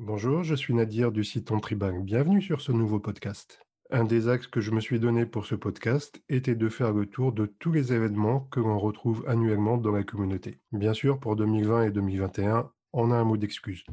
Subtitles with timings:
[0.00, 2.04] Bonjour, je suis Nadir du site Tribank.
[2.04, 3.60] Bienvenue sur ce nouveau podcast.
[3.90, 7.06] Un des axes que je me suis donné pour ce podcast était de faire le
[7.06, 10.58] tour de tous les événements que l'on retrouve annuellement dans la communauté.
[10.72, 13.84] Bien sûr, pour 2020 et 2021, on a un mot d'excuse.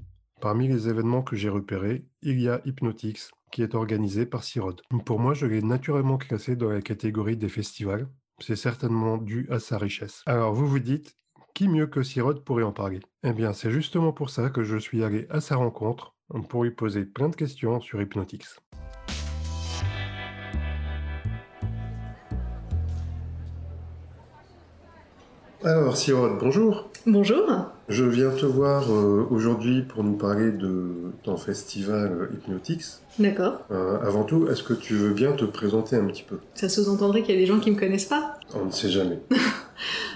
[0.42, 4.82] Parmi les événements que j'ai repérés, il y a Hypnotix, qui est organisé par Sirod.
[5.06, 8.10] Pour moi, je l'ai naturellement classé dans la catégorie des festivals.
[8.40, 10.24] C'est certainement dû à sa richesse.
[10.26, 11.16] Alors vous vous dites,
[11.54, 13.00] qui mieux que Sirod pourrait en parler?
[13.24, 16.14] Eh bien, c'est justement pour ça que je suis allé à sa rencontre
[16.50, 18.60] pour lui poser plein de questions sur Hypnotix.
[25.64, 26.90] Alors, Sirod, bonjour.
[27.06, 27.48] Bonjour.
[27.88, 33.04] Je viens te voir euh, aujourd'hui pour nous parler de ton festival Hypnotix.
[33.20, 33.60] D'accord.
[33.70, 36.40] Euh, avant tout, est-ce que tu veux bien te présenter un petit peu?
[36.56, 39.20] Ça sous-entendrait qu'il y a des gens qui me connaissent pas On ne sait jamais.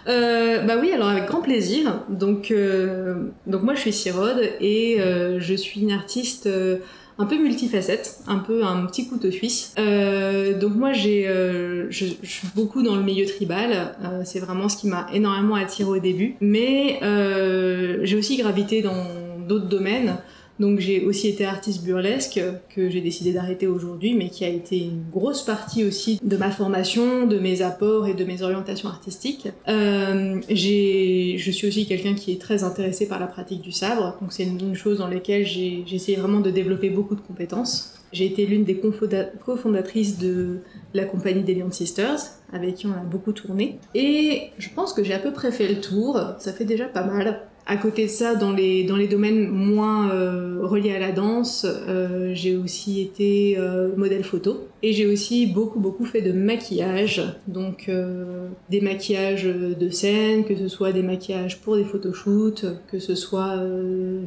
[0.08, 2.02] Euh, bah oui, alors avec grand plaisir.
[2.10, 2.54] Donc,
[3.48, 5.00] donc moi je suis Sirode et
[5.38, 6.48] je suis une artiste
[7.18, 9.74] un peu multifacette, un peu un petit couteau suisse.
[9.80, 14.40] Euh, donc moi j'ai, euh, je, je, suis beaucoup dans le milieu tribal, euh, c'est
[14.40, 19.06] vraiment ce qui m'a énormément attiré au début, mais euh, j'ai aussi gravité dans
[19.48, 20.18] d'autres domaines.
[20.60, 22.40] Donc j'ai aussi été artiste burlesque
[22.70, 26.50] que j'ai décidé d'arrêter aujourd'hui, mais qui a été une grosse partie aussi de ma
[26.50, 29.50] formation, de mes apports et de mes orientations artistiques.
[29.68, 34.32] Euh, je suis aussi quelqu'un qui est très intéressé par la pratique du sabre, donc
[34.32, 37.94] c'est une, chose dans laquelle j'ai essayé vraiment de développer beaucoup de compétences.
[38.12, 38.80] J'ai été l'une des
[39.46, 40.60] cofondatrices de
[40.94, 42.20] la compagnie des Lion Sisters,
[42.54, 43.80] avec qui on a beaucoup tourné.
[43.94, 47.04] Et je pense que j'ai à peu près fait le tour, ça fait déjà pas
[47.04, 47.42] mal.
[47.68, 52.56] À côté de ça, dans les, domaines moins euh, reliés à la danse, euh, j'ai
[52.56, 54.68] aussi été euh, modèle photo.
[54.84, 57.24] Et j'ai aussi beaucoup, beaucoup fait de maquillage.
[57.48, 57.90] Donc
[58.70, 63.56] des maquillages de scène, que ce soit des maquillages pour des photoshoots, que ce soit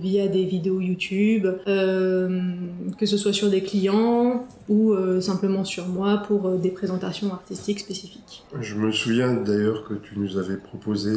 [0.02, 6.50] via des vidéos YouTube, que ce soit sur des clients ou simplement sur moi pour
[6.58, 8.44] des présentations artistiques spécifiques.
[8.60, 11.10] Je me souviens d'ailleurs que tu nous avais proposé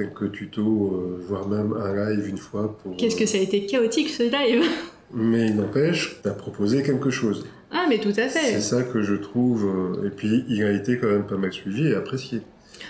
[0.00, 2.96] quelques tutos, euh, voire même un live une fois pour...
[2.96, 4.64] Qu'est-ce que ça a été chaotique ce live?
[5.12, 7.44] Mais il n'empêche, tu as proposé quelque chose.
[7.70, 8.54] Ah mais tout à fait.
[8.54, 11.52] C'est ça que je trouve, euh, et puis il a été quand même pas mal
[11.52, 12.40] suivi et apprécié.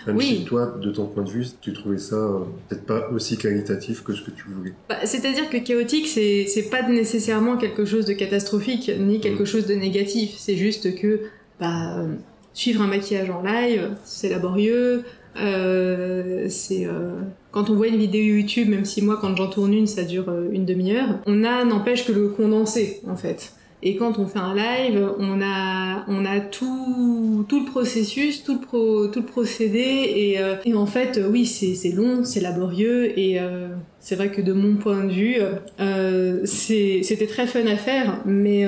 [0.06, 0.24] Même oui.
[0.24, 4.02] si toi, de ton point de vue, tu trouvais ça euh, peut-être pas aussi qualitatif
[4.02, 4.72] que ce que tu voulais.
[4.88, 9.46] Bah, C'est-à-dire que chaotique, c'est pas nécessairement quelque chose de catastrophique, ni quelque mm.
[9.46, 10.34] chose de négatif.
[10.36, 11.20] C'est juste que
[11.58, 12.04] bah,
[12.52, 15.04] suivre un maquillage en live, c'est laborieux,
[15.36, 17.20] euh, c'est euh,
[17.52, 20.28] quand on voit une vidéo YouTube, même si moi quand j'en tourne une, ça dure
[20.28, 23.52] euh, une demi-heure, on a n'empêche que le condensé en fait.
[23.82, 28.54] Et quand on fait un live, on a on a tout tout le processus, tout
[28.54, 33.18] le pro, tout le procédé et, euh, et en fait oui c'est long, c'est laborieux
[33.18, 35.36] et euh, c'est vrai que de mon point de vue
[35.80, 38.66] euh, c'était très fun à faire, mais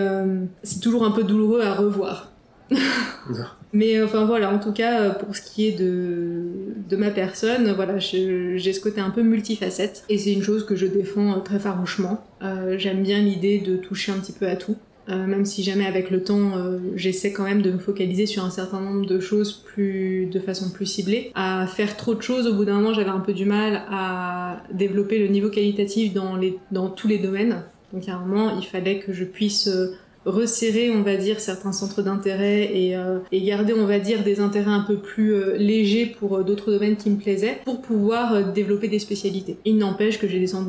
[0.62, 2.32] c'est toujours un peu douloureux à revoir.
[3.72, 6.42] Mais enfin voilà, en tout cas, euh, pour ce qui est de,
[6.88, 10.76] de ma personne, voilà, j'ai ce côté un peu multifacette et c'est une chose que
[10.76, 12.22] je défends euh, très farouchement.
[12.42, 14.76] Euh, J'aime bien l'idée de toucher un petit peu à tout.
[15.08, 18.44] Euh, même si jamais avec le temps euh, j'essaie quand même de me focaliser sur
[18.44, 22.46] un certain nombre de choses plus de façon plus ciblée à faire trop de choses
[22.46, 26.36] au bout d'un moment j'avais un peu du mal à développer le niveau qualitatif dans
[26.36, 29.68] les dans tous les domaines donc à un moment il fallait que je puisse
[30.24, 34.70] resserrer, on va dire, certains centres d'intérêt et, euh, garder, on va dire, des intérêts
[34.70, 38.88] un peu plus euh, légers pour euh, d'autres domaines qui me plaisaient, pour pouvoir développer
[38.88, 39.56] des spécialités.
[39.64, 40.68] Il n'empêche que j'ai des centres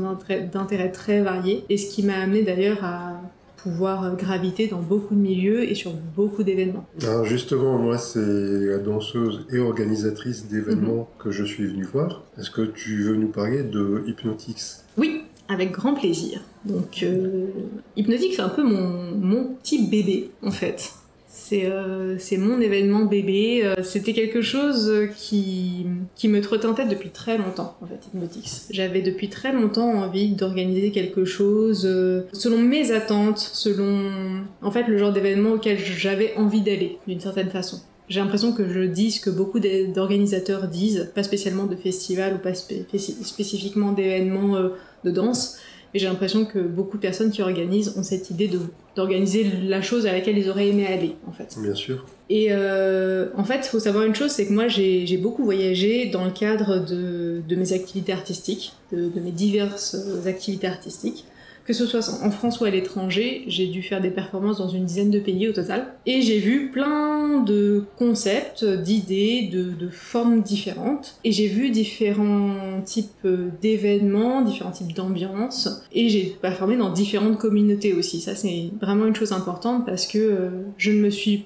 [0.51, 3.21] d'intérêt très variés, et ce qui m'a amené d'ailleurs à
[3.63, 6.85] pouvoir graviter dans beaucoup de milieux et sur beaucoup d'événements.
[7.01, 11.23] Alors justement, moi, c'est la danseuse et organisatrice d'événements mhm.
[11.23, 12.23] que je suis venue voir.
[12.37, 14.83] Est-ce que tu veux nous parler de Hypnotix?
[14.97, 16.41] Oui, avec grand plaisir.
[16.65, 17.47] Donc, euh,
[17.95, 20.93] Hypnotique, c'est un peu mon, mon petit bébé, en fait.
[21.35, 23.61] C'est euh, mon événement bébé.
[23.65, 26.39] Euh, C'était quelque chose qui, qui me
[26.75, 28.67] tête depuis très longtemps, en fait, Hypnotix.
[28.69, 34.87] J'avais depuis très longtemps envie d'organiser quelque chose euh, selon mes attentes, selon, en fait,
[34.87, 37.81] le genre d'événement auquel j'avais envie d'aller, d'une certaine façon.
[38.09, 42.37] J'ai l'impression que je dis ce que beaucoup d'organisateurs disent, pas spécialement de festivals ou
[42.37, 44.69] pas spécifiquement d'événements euh,
[45.03, 45.57] de danse,
[45.93, 48.49] mais j'ai l'impression que beaucoup de personnes qui organisent ont cette idée
[48.95, 51.55] d'organiser la chose à laquelle ils auraient aimé aller, en fait.
[51.59, 52.05] Bien sûr.
[52.29, 56.07] Et euh, en fait, il faut savoir une chose, c'est que moi, j'ai beaucoup voyagé
[56.07, 59.95] dans le cadre de, de mes activités artistiques, de, de, mes diverses
[60.25, 61.25] activités artistiques.
[61.65, 63.43] Que ce soit en France ou à l'étranger.
[63.47, 65.93] J'ai dû faire des performances dans une dizaine de pays au total.
[66.05, 71.15] Et j'ai vu plein de concepts, d'idées, de, formes différentes.
[71.23, 73.27] Et j'ai vu différents types
[73.61, 75.83] d'événements, différents types d'ambiances.
[75.91, 78.19] Et j'ai performé dans différentes communautés aussi.
[78.19, 81.45] Ça, c'est vraiment une chose importante parce que euh, je ne me suis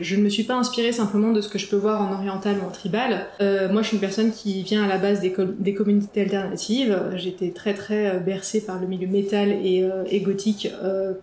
[0.00, 2.56] Je, ne me suis pas inspirée simplement de ce que je peux voir en oriental
[2.62, 3.26] ou en tribal.
[3.40, 5.32] Euh, moi, je suis une personne qui vient à la base des,
[5.74, 6.98] communautés alternatives.
[7.16, 10.68] J'étais très très euh, bercée par le milieu métal et, euh, gothique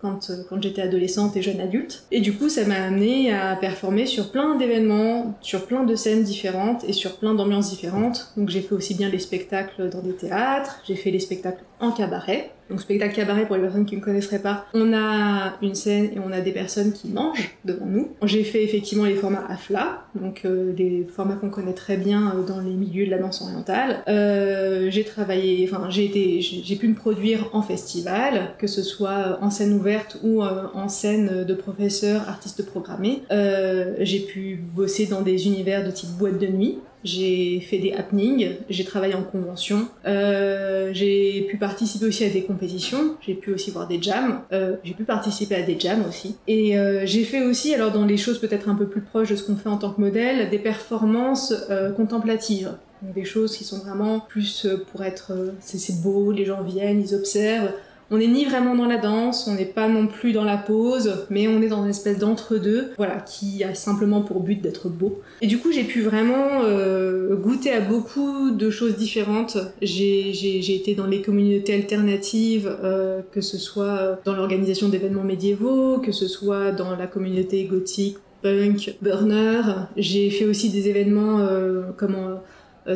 [0.00, 2.04] quand, quand j'étais adolescente et jeune adulte.
[2.10, 6.22] Et du coup, ça m'a amené à performer sur plein d'événements, sur plein de scènes
[6.22, 8.32] différentes et sur plein d'ambiances différentes.
[8.36, 11.92] Donc j'ai fait aussi bien les spectacles dans des théâtres, j'ai fait les spectacles en
[11.92, 12.50] cabaret.
[12.68, 16.18] Donc spectacle cabaret pour les personnes qui ne connaisseraient pas, on a une scène et
[16.18, 18.08] on a des personnes qui mangent devant nous.
[18.24, 22.42] J'ai fait effectivement les formats AFLA, donc euh, des formats qu'on connaît très bien euh,
[22.42, 24.02] dans les milieux de la danse orientale.
[24.08, 29.38] Euh, j'ai travaillé, enfin j'ai été, j'ai pu me produire en festival, que ce soit
[29.40, 33.22] en scène ouverte ou en scène de professeur, artiste programmé.
[33.30, 38.56] J'ai pu bosser dans des univers de type boîte de nuit j'ai fait des happenings,
[38.68, 43.70] j'ai travaillé en convention, euh, j'ai pu participer aussi à des compétitions, j'ai pu aussi
[43.70, 46.36] voir des jams, euh, j'ai pu participer à des jams aussi.
[46.48, 49.36] Et euh, j'ai fait aussi, alors dans les choses peut-être un peu plus proches de
[49.36, 51.54] ce qu'on fait en tant que modèle, des performances
[51.96, 52.72] contemplatives.
[53.02, 55.32] Des choses qui sont vraiment plus pour être...
[55.60, 57.72] c'est beau, les gens viennent, ils observent.
[58.10, 61.26] On n'est ni vraiment dans la danse, on n'est pas non plus dans la pose,
[61.30, 65.20] mais on est dans une espèce d'entre-deux, voilà, qui a simplement pour but d'être beau.
[65.42, 69.58] Et du coup, j'ai pu vraiment euh, goûter à beaucoup de choses différentes.
[69.82, 76.12] J'ai été dans les communautés alternatives, euh, que ce soit dans l'organisation d'événements médiévaux, que
[76.12, 79.62] ce soit dans la communauté gothique, punk, burner.
[79.96, 82.34] J'ai fait aussi des événements euh, comment euh,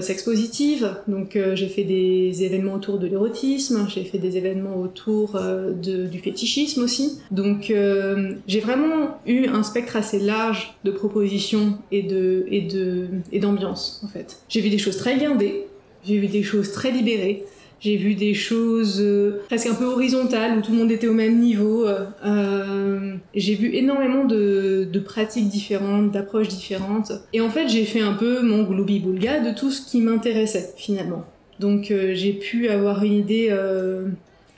[0.00, 0.96] sex positive.
[1.08, 5.72] Donc euh, j'ai fait des événements autour de l'érotisme, j'ai fait des événements autour euh,
[5.72, 7.18] du fétichisme aussi.
[7.30, 13.08] Donc euh, j'ai vraiment eu un spectre assez large de propositions et de et de
[13.32, 14.38] et d'ambiance en fait.
[14.48, 15.66] J'ai vu des choses très guindées,
[16.06, 17.44] j'ai vu des choses très libérées.
[17.80, 21.14] J'ai vu des choses euh, presque un peu horizontales où tout le monde était au
[21.14, 21.86] même niveau.
[21.86, 27.12] Euh, j'ai vu énormément de, pratiques différentes, d'approches différentes.
[27.32, 31.24] Et en fait, j'ai fait un peu mon gloubi-boulga de tout ce qui m'intéressait finalement.
[31.58, 34.06] Donc euh, j'ai pu avoir une idée euh,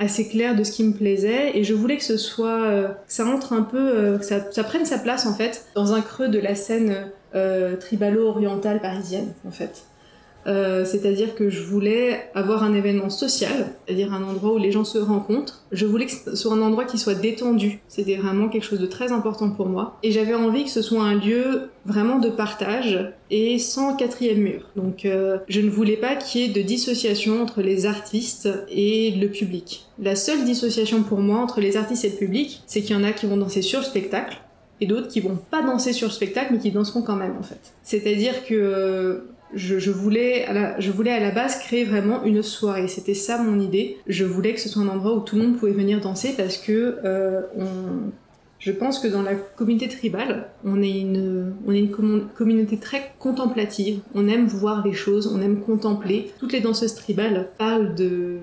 [0.02, 3.26] assez claire de ce qui me plaisait et je voulais que ce soit, euh, ça
[3.26, 6.38] entre un peu, euh, que ça, prenne sa place en fait dans un creux de
[6.38, 9.84] la scène euh, tribalo-orientale parisienne en fait.
[10.46, 14.84] Euh, c'est-à-dire que je voulais avoir un événement social, c'est-à-dire un endroit où les gens
[14.84, 15.62] se rencontrent.
[15.70, 17.80] Je voulais que ce soit un endroit qui soit détendu.
[17.88, 19.98] C'était vraiment quelque chose de très important pour moi.
[20.02, 24.70] Et j'avais envie que ce soit un lieu vraiment de partage et sans quatrième mur.
[24.76, 29.12] Donc euh, je ne voulais pas qu'il y ait de dissociation entre les artistes et
[29.12, 29.86] le public.
[29.98, 33.04] La seule dissociation pour moi entre les artistes et le public, c'est qu'il y en
[33.04, 34.38] a qui vont danser sur le spectacle
[34.80, 37.42] et d'autres qui vont pas danser sur le spectacle mais qui danseront quand même en
[37.42, 37.72] fait.
[37.84, 40.52] C'est-à-dire que euh, je, voulais à
[41.20, 42.88] la, base créer vraiment une soirée.
[42.88, 43.98] C'était ça mon idée.
[44.06, 46.56] Je voulais que ce soit un endroit où tout le monde pouvait venir danser parce
[46.56, 47.42] que euh,
[48.58, 51.54] je pense que dans la communauté tribale, on est une,
[52.36, 54.00] communauté très contemplative.
[54.14, 56.30] On aime voir les choses, on aime contempler.
[56.38, 58.38] Toutes les danseuses tribales parlent de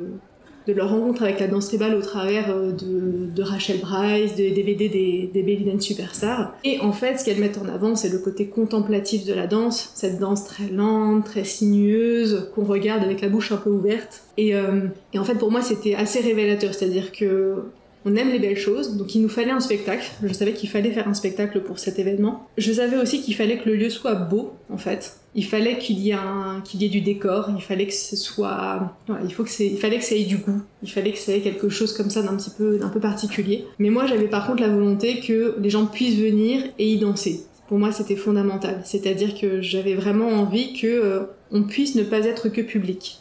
[0.69, 4.89] de leur rencontre avec la danse tribale au travers euh, de, Rachel Bryce, des DVD
[4.89, 6.53] des, des Dance Superstars.
[6.63, 9.91] Et en fait, ce qu'elles mettent en avant, c'est le côté contemplatif de la danse,
[9.95, 14.23] cette danse très lente, très sinueuse, qu'on regarde avec la bouche un peu ouverte.
[14.37, 17.63] Et, euh, et en fait, pour moi, c'était assez révélateur, c'est-à-dire que
[18.05, 20.09] on aime les belles choses, donc il nous fallait un spectacle.
[20.23, 22.47] Je savais qu'il fallait faire un spectacle pour cet événement.
[22.57, 25.17] Je savais aussi qu'il fallait que le lieu soit beau, en fait.
[25.35, 27.49] Il fallait qu'il y ait un, qu'il y ait du décor.
[27.55, 30.37] Il fallait que ce soit, il faut que c'est, il fallait que ça ait du
[30.37, 30.61] goût.
[30.81, 33.65] Il fallait que ça ait quelque chose comme ça d'un petit peu, d'un peu particulier.
[33.77, 37.43] Mais moi, j'avais par contre la volonté que les gens puissent venir et y danser.
[37.67, 38.81] Pour moi, c'était fondamental.
[38.83, 41.19] C'est-à-dire que j'avais vraiment envie que euh,
[41.51, 43.18] on puisse ne pas être que public.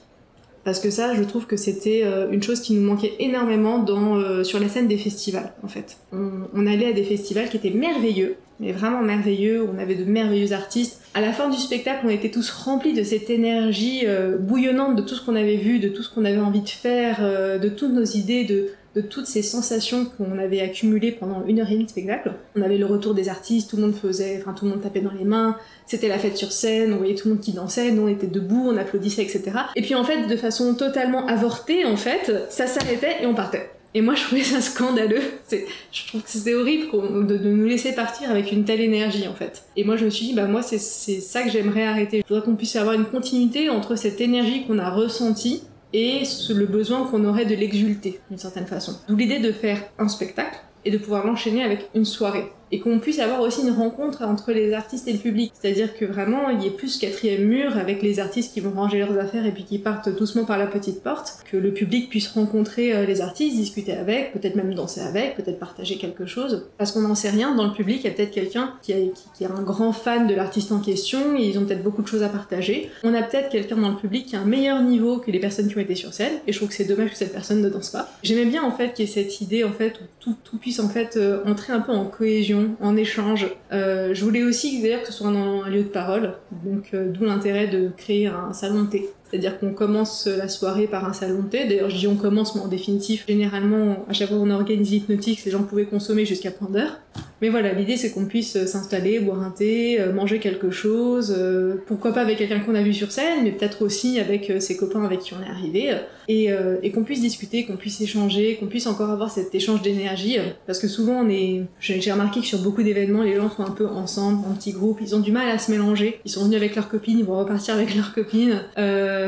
[0.69, 4.17] Parce que ça, je trouve que c'était euh, une chose qui nous manquait énormément dans,
[4.17, 5.97] euh, sur la scène des festivals, en fait.
[6.13, 10.53] On, allait à des festivals qui étaient merveilleux, mais vraiment merveilleux, on avait de merveilleux
[10.53, 11.01] artistes.
[11.15, 15.01] À la fin du spectacle, on était tous remplis de cette énergie euh, bouillonnante de
[15.01, 17.23] tout ce qu'on avait vu, de tout ce qu'on avait envie de faire,
[17.59, 18.69] de toutes nos idées, de,
[19.01, 22.33] toutes ces sensations qu'on avait accumulées pendant une heure et demie de spectacle.
[22.57, 25.01] On avait le retour des artistes, tout le monde faisait, enfin tout le monde tapait
[25.01, 27.91] dans les mains, c'était la fête sur scène, on voyait tout le monde qui dansait,
[27.93, 29.43] nous on était debout, on applaudissait, etc.
[29.77, 33.71] Et puis en fait, de façon totalement avortée, en fait, ça s'arrêtait et on partait.
[33.95, 35.23] Et moi, je trouvais ça scandaleux.
[35.47, 36.87] C'est, je trouve que c'était horrible
[37.27, 39.65] de, de nous laisser partir avec une telle énergie, en fait.
[39.77, 42.23] Et moi, je me suis dit, bah moi, c'est, c'est ça que j'aimerais arrêter.
[42.23, 46.23] Je voudrais qu'on puisse avoir une continuité entre cette énergie qu'on a ressentie et
[46.55, 48.99] le besoin qu'on aurait de l'exulter d'une certaine façon.
[49.09, 52.99] D'où l'idée de faire un spectacle et de pouvoir l'enchaîner avec une soirée et qu'on
[52.99, 55.53] puisse avoir aussi une rencontre entre les artistes et le public.
[55.59, 58.99] C'est-à-dire que vraiment, il y ait plus quatrième mur avec les artistes qui vont ranger
[58.99, 62.29] leurs affaires et puis qui partent doucement par la petite porte, que le public puisse
[62.29, 66.67] rencontrer euh, les artistes, discuter avec, peut-être même danser avec, peut-être partager quelque chose.
[66.77, 69.45] Parce qu'on n'en sait rien, dans le public, il y a peut-être quelqu'un qui, est
[69.45, 72.29] un grand fan de l'artiste en question, et ils ont peut-être beaucoup de choses à
[72.29, 72.91] partager.
[73.03, 75.69] On a peut-être quelqu'un dans le public qui a un meilleur niveau que les personnes
[75.69, 77.69] qui ont été sur scène, et je trouve que c'est dommage que cette personne ne
[77.69, 78.11] danse pas.
[78.23, 80.81] J'aimais bien en fait qu'il y ait cette idée en fait où tout, tout puisse
[80.81, 83.47] en fait euh, entrer un peu en cohésion en échange.
[83.73, 87.11] Euh, je voulais aussi d'ailleurs que ce soit un, un lieu de parole, donc euh,
[87.11, 89.09] d'où l'intérêt de créer un salon thé.
[89.31, 91.65] C'est-à-dire qu'on commence la soirée par un salon de thé.
[91.67, 95.41] D'ailleurs, je dis on commence, mais en définitif, généralement, à chaque fois qu'on organise hypnotique,
[95.41, 96.99] ces gens pouvaient consommer jusqu'à point d'heure.
[97.41, 101.77] Mais voilà, l'idée c'est qu'on puisse s'installer, boire un thé, euh, manger quelque chose, euh,
[101.87, 104.77] pourquoi pas avec quelqu'un qu'on a vu sur scène, mais peut-être aussi avec euh, ses
[104.77, 105.93] copains avec qui on est arrivé,
[106.31, 106.51] et,
[106.83, 110.79] et qu'on puisse discuter, qu'on puisse échanger, qu'on puisse encore avoir cet échange d'énergie, parce
[110.79, 113.87] que souvent on est, j'ai remarqué que sur beaucoup d'événements, les gens sont un peu
[113.87, 116.77] ensemble, en petits groupes, ils ont du mal à se mélanger, ils sont venus avec
[116.77, 118.61] leurs copines, ils vont repartir avec leurs copines,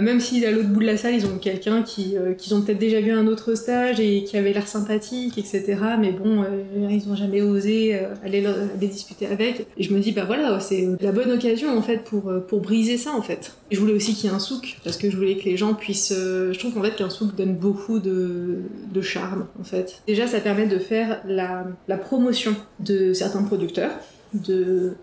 [0.00, 2.78] même si à l'autre bout de la salle ils ont quelqu'un qui, qu'ils ont peut-être
[2.78, 5.76] déjà vu un autre stage et qui avait l'air sympathique, etc.
[5.98, 6.44] Mais bon,
[6.90, 8.44] ils ont jamais osé euh, aller,
[8.76, 9.66] discuter avec.
[9.76, 12.60] Et je me dis, bah voilà, c'est la bonne occasion en fait pour, euh, pour
[12.60, 13.54] briser ça en fait.
[13.70, 15.56] Et je voulais aussi qu'il y ait un souk, parce que je voulais que les
[15.56, 16.14] gens puissent.
[16.16, 18.58] Euh, je trouve qu'en fait qu'un souk donne beaucoup de,
[18.92, 20.02] de charme en fait.
[20.06, 23.92] Déjà, ça permet de faire la, la promotion de certains producteurs,
[24.34, 24.94] de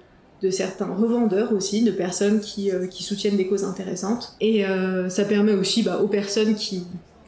[0.42, 4.36] de certains revendeurs aussi, de personnes qui, qui soutiennent des causes intéressantes.
[4.40, 4.64] Et
[5.10, 6.84] ça permet aussi bah, aux personnes qui,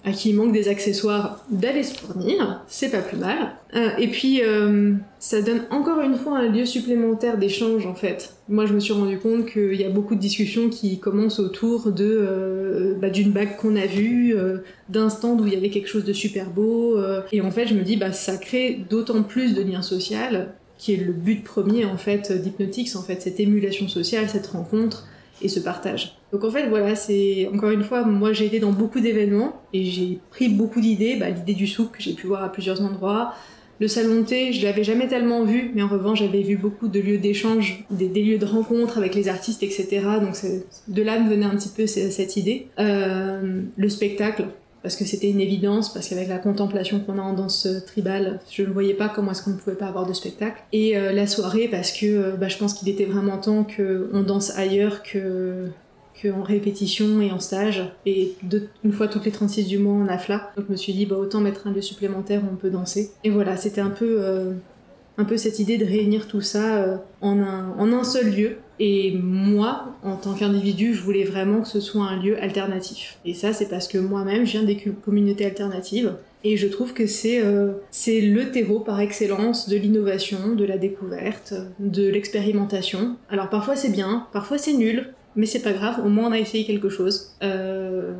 [0.06, 3.52] à qui il manque des accessoires d'aller se fournir, c'est pas plus mal.
[3.76, 8.34] Euh, et puis euh, ça donne encore une fois un lieu supplémentaire d'échange en fait.
[8.48, 11.92] Moi je me suis rendu compte qu'il y a beaucoup de discussions qui commencent autour
[11.92, 14.36] de euh, bah, d'une bague qu'on a vue,
[14.88, 16.98] d'un stand où il y avait quelque chose de super beau.
[17.32, 20.18] et en fait je me dis bah ça crée d'autant plus de liens sociaux
[20.80, 25.08] qui est le but premier en fait d'Hypnotix en fait cette émulation sociale, cette rencontre
[25.42, 26.18] et ce partage.
[26.32, 29.86] Donc en fait voilà, c'est encore une fois, moi j'ai été dans beaucoup d'événements et
[29.86, 33.34] j'ai pris beaucoup d'idées, bah, l'idée du souk que j'ai pu voir à plusieurs endroits,
[33.80, 36.90] le salon de thé, je l'avais jamais tellement vu, mais en revanche j'avais vu beaucoup
[36.90, 40.02] de lieux d'échange, des, lieux de rencontre avec les artistes, etc.
[40.22, 40.36] Donc
[40.88, 42.68] de là me venait un petit peu cette idée.
[42.78, 44.48] Euh, le spectacle,
[44.82, 48.64] parce que c'était une évidence, parce qu'avec la contemplation qu'on a en danse tribale, je
[48.64, 50.62] ne voyais pas comment est-ce qu'on ne pouvait pas avoir de spectacle.
[50.72, 54.22] Et euh, la soirée, parce que euh, bah, je pense qu'il était vraiment temps qu'on
[54.22, 55.68] danse ailleurs que
[56.22, 58.36] qu'en répétition et en stage, et
[58.84, 60.52] une fois toutes les 36 du mois en AFLA.
[60.58, 63.12] Donc je me suis dit, bah, autant mettre un lieu supplémentaire où on peut danser.
[63.24, 64.52] Et voilà, c'était un peu, euh,
[65.18, 69.12] un peu cette idée de réunir tout ça en, un, en un seul lieu, et
[69.22, 73.18] moi, en tant qu'individu, je voulais vraiment que ce soit un lieu alternatif.
[73.26, 76.14] Et ça, c'est parce que moi-même, je viens des communautés alternatives.
[76.46, 80.78] Et je trouve que c'est euh, c'est le terreau par excellence de l'innovation, de la
[80.78, 83.18] découverte, de l'expérimentation.
[83.30, 86.40] Alors parfois c'est bien, parfois c'est nul, mais c'est pas grave, au moins on a
[86.40, 87.32] essayé quelque chose.
[87.44, 88.14] Euh,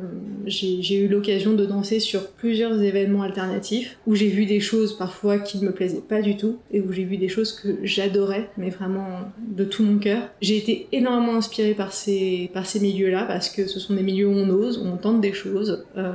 [0.46, 5.38] j'ai eu l'occasion de danser sur plusieurs événements alternatifs où j'ai vu des choses parfois
[5.38, 8.50] qui ne me plaisaient pas du tout et où j'ai vu des choses que j'adorais,
[8.56, 10.22] mais vraiment de tout mon cœur.
[10.40, 14.28] J'ai été énormément inspirée par ces, par ces milieux-là parce que ce sont des milieux
[14.28, 15.84] où on ose, où on tente des choses.
[15.96, 16.12] Euh,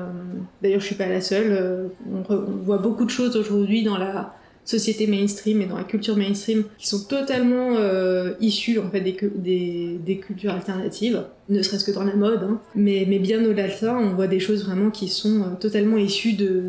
[0.62, 1.52] d'ailleurs, je suis pas la seule.
[1.52, 4.36] Euh, on, on voit beaucoup de choses aujourd'hui dans la
[4.66, 10.00] société mainstream et dans la culture mainstream qui sont totalement euh, issues en fait des,
[10.04, 12.60] des, cultures alternatives, ne serait-ce que dans la mode, hein.
[12.74, 15.98] mais, mais bien au-delà de ça, on voit des choses vraiment qui sont euh, totalement
[15.98, 16.64] issues de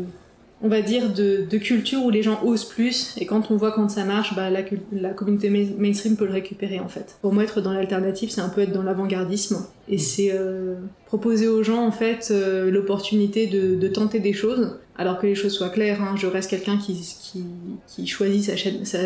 [0.59, 3.71] on va dire, de, de, culture où les gens osent plus, et quand on voit
[3.71, 4.61] quand ça marche, bah, la,
[4.91, 7.15] la communauté mainstream peut le récupérer en fait.
[7.21, 11.47] Pour moi, être dans l'alternative, c'est un peu être dans l'avant-gardisme, et c'est euh, proposer
[11.47, 12.33] aux gens en fait
[12.71, 16.01] l'opportunité de, de, tenter des choses, alors que les choses soient claires.
[16.01, 16.15] Hein.
[16.17, 17.43] Je reste quelqu'un qui, qui,
[17.87, 18.99] qui, choisit sa, chaîne, sa,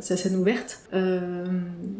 [0.00, 0.80] sa scène ouverte.
[0.92, 1.44] Euh,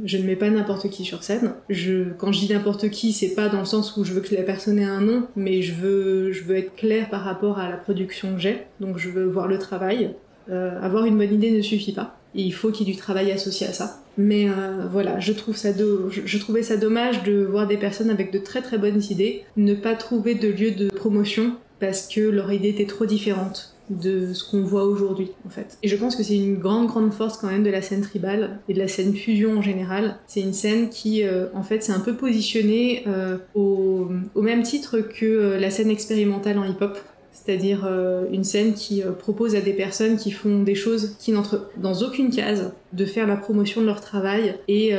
[0.05, 1.53] je ne mets pas n'importe qui sur scène.
[1.69, 4.35] Je, quand je dis n'importe qui, c'est pas dans le sens où je veux que
[4.35, 7.71] la personne ait un nom, mais je veux, je veux être clair par rapport à
[7.71, 8.63] la production que j'ai.
[8.81, 10.15] Donc je veux voir le travail.
[10.49, 12.19] Euh, avoir une bonne idée ne suffit pas.
[12.35, 14.01] Il faut qu'il y ait du travail associé à ça.
[14.19, 18.33] Mais euh, voilà, je, trouve ça je, trouvais ça dommage de voir des personnes avec
[18.33, 22.53] de très très bonnes idées ne pas trouver de lieu de promotion parce que leur
[22.53, 25.79] idée était trop différente de ce qu'on voit aujourd'hui en fait.
[25.83, 28.59] Et je pense que c'est une grande grande force quand même de la scène tribale
[28.69, 30.17] et de la scène fusion en général.
[30.27, 34.99] C'est une scène qui euh, en fait s'est un peu positionnée euh, au, même titre
[35.01, 36.99] que euh, la scène expérimentale en hip-hop.
[37.33, 37.87] C'est-à-dire
[38.33, 42.31] une scène qui propose à des personnes qui font des choses qui n'entrent dans aucune
[42.31, 44.95] case de faire la promotion de leur travail et,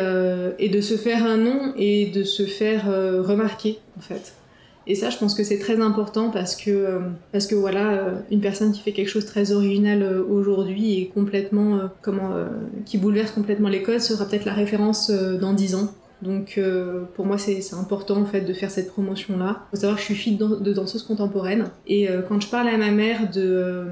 [0.60, 4.37] et de se faire un nom et de se faire remarquer en fait.
[4.88, 7.00] Et ça, je pense que c'est très important parce que, euh,
[7.34, 10.98] parce que voilà, euh, une personne qui fait quelque chose de très original euh, aujourd'hui
[10.98, 12.34] et complètement, comment,
[12.86, 15.92] qui bouleverse complètement les codes sera peut-être la référence dans 10 ans.
[16.22, 16.60] Donc
[17.14, 19.68] pour moi c'est important en fait de faire cette promotion là.
[19.70, 22.90] Faut savoir que je suis fille de, danseuse contemporaine et quand je parle à ma
[22.90, 23.86] mère de,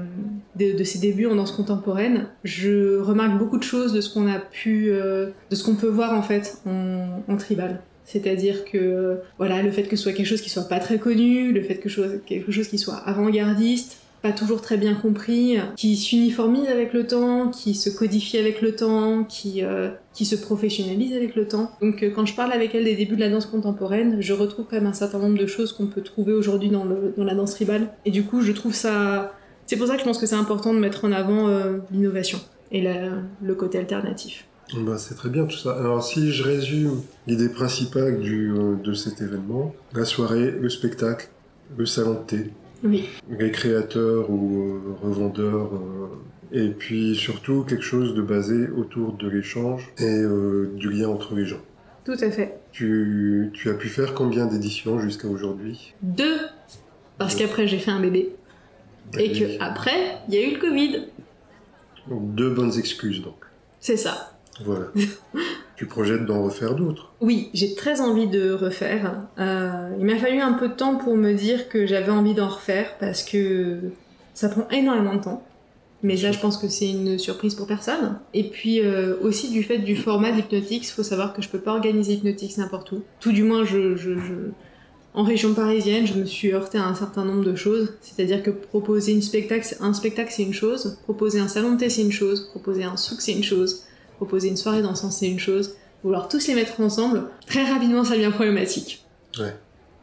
[0.58, 4.38] de, ses débuts en danse contemporaine, je remarque beaucoup de choses de ce qu'on a
[4.38, 7.80] pu, de ce qu'on peut voir en fait en tribal.
[8.06, 11.52] C'est-à-dire que voilà, le fait que ce soit quelque chose qui soit pas très connu,
[11.52, 15.58] le fait que ce soit quelque chose qui soit avant-gardiste, pas toujours très bien compris,
[15.76, 20.36] qui s'uniformise avec le temps, qui se codifie avec le temps, qui, euh, qui se
[20.36, 21.70] professionnalise avec le temps.
[21.80, 24.66] Donc euh, quand je parle avec elle des débuts de la danse contemporaine, je retrouve
[24.68, 27.52] quand même un certain nombre de choses qu'on peut trouver aujourd'hui dans, dans la danse
[27.54, 27.88] tribale.
[28.04, 29.34] Et du coup, je trouve ça...
[29.66, 32.38] C'est pour ça que je pense que c'est important de mettre en avant euh, l'innovation
[32.72, 34.46] et le côté alternatif.
[34.74, 35.78] Bah, c'est très bien tout ça.
[35.78, 41.28] Alors si je résume l'idée principale du, euh, de cet événement, la soirée, le spectacle,
[41.76, 42.50] le salon de thé,
[42.82, 43.08] oui.
[43.30, 46.08] les créateurs ou euh, revendeurs, euh,
[46.52, 50.22] et puis surtout quelque chose de basé autour de l'échange et
[50.76, 51.60] du lien entre les gens.
[52.04, 52.60] Tout à fait.
[52.70, 55.92] Tu, tu as pu faire combien d'éditions jusqu'à aujourd'hui?
[56.02, 56.38] Deux
[57.18, 58.36] Parce qu'après j'ai fait un bébé.
[59.18, 61.06] Et que après, il y a eu le Covid.
[62.08, 63.44] deux bonnes excuses donc.
[63.80, 64.35] C'est ça.
[64.64, 64.86] Voilà.
[65.76, 69.22] tu projettes d'en refaire d'autres Oui, j'ai très envie de refaire.
[69.38, 72.48] Euh, il m'a fallu un peu de temps pour me dire que j'avais envie d'en
[72.48, 73.78] refaire parce que
[74.34, 75.46] ça prend énormément de temps.
[76.02, 78.18] Mais là, je pense que c'est une surprise pour personne.
[78.34, 81.58] Et puis euh, aussi du fait du format d'Hypnotix, il faut savoir que je peux
[81.58, 83.02] pas organiser Hypnotix n'importe où.
[83.20, 84.12] Tout du moins, je, je,
[85.14, 87.94] en région parisienne, je me suis heurté à un certain nombre de choses.
[88.02, 90.98] C'est-à-dire que proposer une spectacle, un spectacle, c'est une chose.
[91.04, 92.48] Proposer un salon de thé, c'est une chose.
[92.50, 93.85] Proposer un souk, c'est une chose
[94.16, 95.74] proposer une soirée dansante, c'est une chose.
[96.02, 99.04] Vouloir tous les mettre ensemble, très rapidement, ça devient problématique.
[99.38, 99.54] Ouais.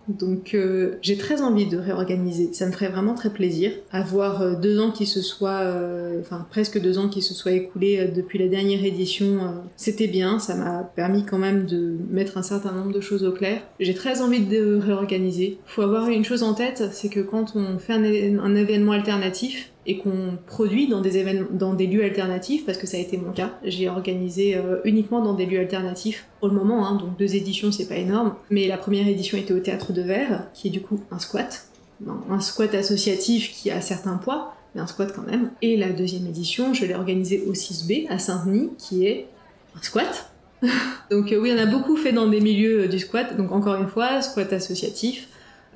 [0.08, 2.52] Donc euh, j'ai très envie de réorganiser.
[2.54, 3.72] Ça me ferait vraiment très plaisir.
[3.92, 7.54] Avoir euh, deux ans qui se soient, euh, enfin presque deux ans qui se soient
[7.54, 10.40] écoulés depuis la dernière édition, c'était bien.
[10.40, 13.62] Ça m'a permis quand même de mettre un certain nombre de choses au clair.
[13.80, 15.58] J'ai très envie de réorganiser.
[15.66, 19.98] Faut avoir une chose en tête, c'est que quand on fait un événement alternatif, et
[19.98, 23.32] qu'on produit dans des événements, dans des lieux alternatifs, parce que ça a été mon
[23.32, 23.52] cas.
[23.64, 27.72] J'ai organisé euh, uniquement dans des lieux alternatifs pour le moment, hein, donc deux éditions,
[27.72, 28.36] c'est pas énorme.
[28.50, 31.68] Mais la première édition était au Théâtre de Verre, qui est du coup un squat,
[32.30, 35.52] un squat associatif qui a certains poids, mais un squat quand même.
[35.62, 39.28] Et la deuxième édition, je l'ai organisée au 6B à Saint-Denis, qui est
[39.78, 40.32] un squat.
[41.12, 43.76] donc euh, oui, on a beaucoup fait dans des milieux euh, du squat, donc encore
[43.76, 45.28] une fois, squat associatif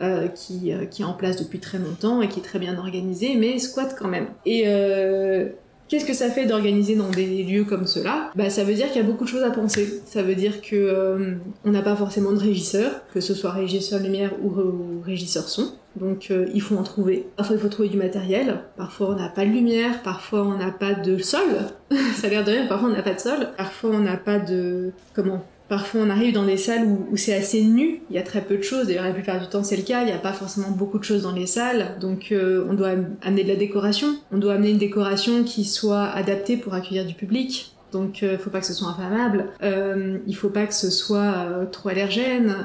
[0.02, 2.78] euh, qui, euh, qui est en place depuis très longtemps et qui est très bien
[2.78, 4.28] organisé, mais squat quand même.
[4.46, 5.50] Et euh,
[5.88, 8.30] Qu'est-ce que ça fait d'organiser dans des lieux comme cela?
[8.36, 10.02] Bah ça veut dire qu'il y a beaucoup de choses à penser.
[10.06, 14.34] Ça veut dire que on n'a pas forcément de régisseur, que ce soit régisseur lumière
[14.44, 15.72] ou, régisseur son.
[15.96, 17.26] Donc il faut en trouver.
[17.38, 18.60] Parfois il faut trouver du matériel.
[18.76, 20.04] Parfois on n'a pas de lumière.
[20.04, 21.48] Parfois on n'a pas de sol.
[22.16, 22.68] ça a l'air de rien.
[22.68, 23.48] Parfois on n'a pas de sol.
[23.56, 27.62] Parfois on n'a pas de comment Parfois, on arrive dans des salles où, c'est assez
[27.64, 28.88] nu, il y a très peu de choses.
[28.88, 30.02] D'ailleurs, la plupart du temps, c'est le cas.
[30.02, 31.98] Il n'y a pas forcément beaucoup de choses dans les salles.
[32.00, 34.16] Donc, euh, on doit amener de la décoration.
[34.32, 37.74] On doit amener une décoration qui soit adaptée pour accueillir du public.
[37.92, 39.48] Donc, il euh, faut pas que ce soit inflammable.
[39.64, 42.56] Euh, il faut pas que ce soit euh, trop allergène.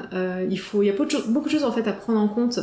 [0.49, 1.05] il faut, il y a beaucoup
[1.47, 2.59] de, choses, en fait à prendre en compte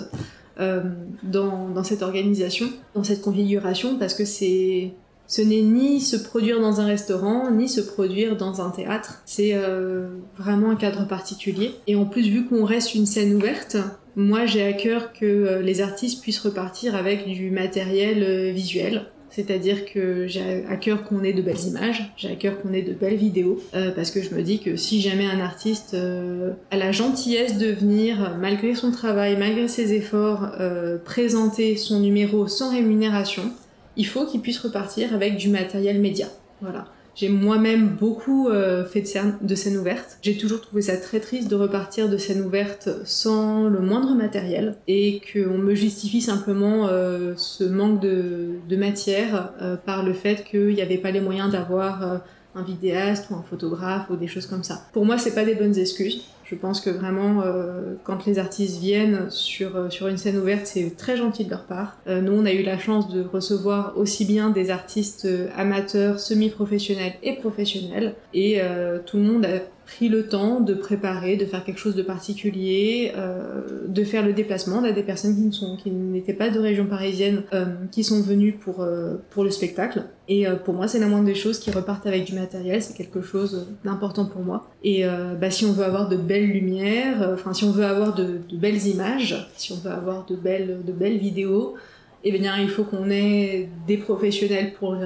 [1.22, 4.92] dans, dans cette organisation, dans cette configuration, parce que c'est
[5.30, 9.22] ce n'est ni se produire dans un restaurant, ni se produire dans un théâtre.
[9.26, 11.70] C'est euh, vraiment un cadre particulier.
[11.86, 13.76] Et en plus, vu qu'on reste une scène ouverte,
[14.16, 19.04] moi j'ai à cœur que euh, les artistes puissent repartir avec du matériel euh, visuel.
[19.30, 22.82] C'est-à-dire que j'ai à cœur qu'on ait de belles images, j'ai à cœur qu'on ait
[22.82, 23.62] de belles vidéos,
[23.94, 28.36] parce que je me dis que si jamais un artiste a la gentillesse de venir,
[28.40, 30.50] malgré son travail, malgré ses efforts,
[31.04, 33.52] présenter son numéro sans rémunération,
[34.00, 36.26] il faut qu'ils puissent repartir avec du matériel média.
[36.62, 36.86] Voilà.
[37.14, 40.16] J'ai moi-même beaucoup euh, fait de scènes, ouvertes.
[40.22, 44.76] J'ai toujours trouvé ça très triste de repartir de scènes ouvertes sans le moindre matériel
[44.88, 50.74] et qu'on me justifie simplement euh, ce manque de, matière euh, par le fait qu'il
[50.74, 52.22] n'y avait pas les moyens d'avoir
[52.54, 54.86] un vidéaste ou un photographe ou des choses comme ça.
[54.94, 56.22] Pour moi, c'est pas des bonnes excuses.
[56.50, 60.66] Je pense que vraiment, euh, quand les artistes viennent sur, euh, sur une scène ouverte,
[60.66, 61.98] c'est très gentil de leur part.
[62.08, 67.12] Euh, nous, on a eu la chance de recevoir aussi bien des artistes amateurs, semi-professionnels
[67.22, 68.16] et professionnels.
[68.34, 68.60] Et
[69.06, 73.12] tout le monde a pris le temps de préparer, de faire quelque chose de particulier,
[73.16, 74.76] euh, de faire le déplacement.
[74.76, 78.04] On a des personnes qui ne sont, qui n'étaient pas de région parisienne, euh, qui
[78.04, 80.04] sont venues pour euh, pour le spectacle.
[80.28, 82.80] Et pour moi, c'est la moindre des choses qui repartent avec du matériel.
[82.80, 84.68] C'est quelque chose d'important pour moi.
[84.84, 85.02] Et
[85.40, 88.56] bah, si on veut avoir de belles lumières, enfin si on veut avoir de, de,
[88.56, 91.74] belles images, si on veut avoir de belles de belles vidéos,
[92.22, 94.96] eh bien il faut qu'on ait des professionnels pour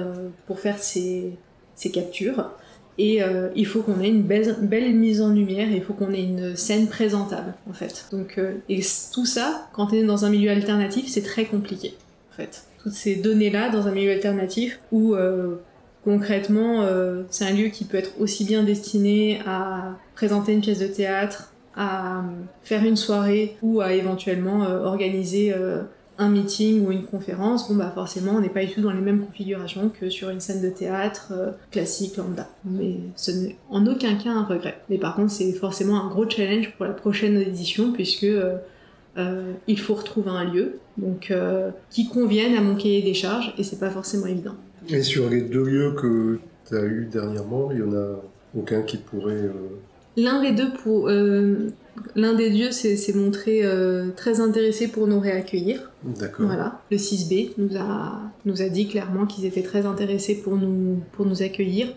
[0.45, 1.31] pour faire ces
[1.73, 2.51] ces captures.
[2.97, 6.23] Et euh, il faut qu'on ait une belle, mise en lumière, il faut qu'on ait
[6.23, 8.05] une scène présentable, en fait.
[8.11, 8.81] Donc, euh, et
[9.13, 11.93] tout ça, quand on est dans un milieu alternatif, c'est très compliqué,
[12.31, 12.63] en fait.
[12.81, 15.55] Toutes ces données-là dans un milieu alternatif où euh,
[16.03, 16.85] concrètement,
[17.31, 21.51] c'est un lieu qui peut être aussi bien destiné à présenter une pièce de théâtre,
[21.75, 22.23] à
[22.63, 25.51] faire une soirée ou à éventuellement organiser
[26.17, 29.01] un meeting ou une conférence, bon bah forcément on n'est pas du tout dans les
[29.01, 32.47] mêmes configurations que sur une scène de théâtre euh, classique lambda.
[32.63, 34.81] Mais ce n'est en aucun cas un regret.
[34.89, 38.57] Mais par contre c'est forcément un gros challenge pour la prochaine édition puisque euh,
[39.17, 41.33] euh, il faut retrouver un lieu donc
[41.89, 44.55] qui convienne à mon cahier des charges et c'est pas forcément évident.
[44.87, 48.21] Et sur les deux lieux que tu as eu dernièrement, il y en a
[48.57, 49.49] aucun qui pourrait
[50.17, 51.69] L'un des deux pour euh,
[52.15, 55.91] l'un des dieux s'est montré euh, très intéressé pour nous réaccueillir.
[56.03, 56.45] D'accord.
[56.45, 61.01] Voilà, le 6B nous a nous a dit clairement qu'ils étaient très intéressés pour nous
[61.13, 61.87] pour nous accueillir.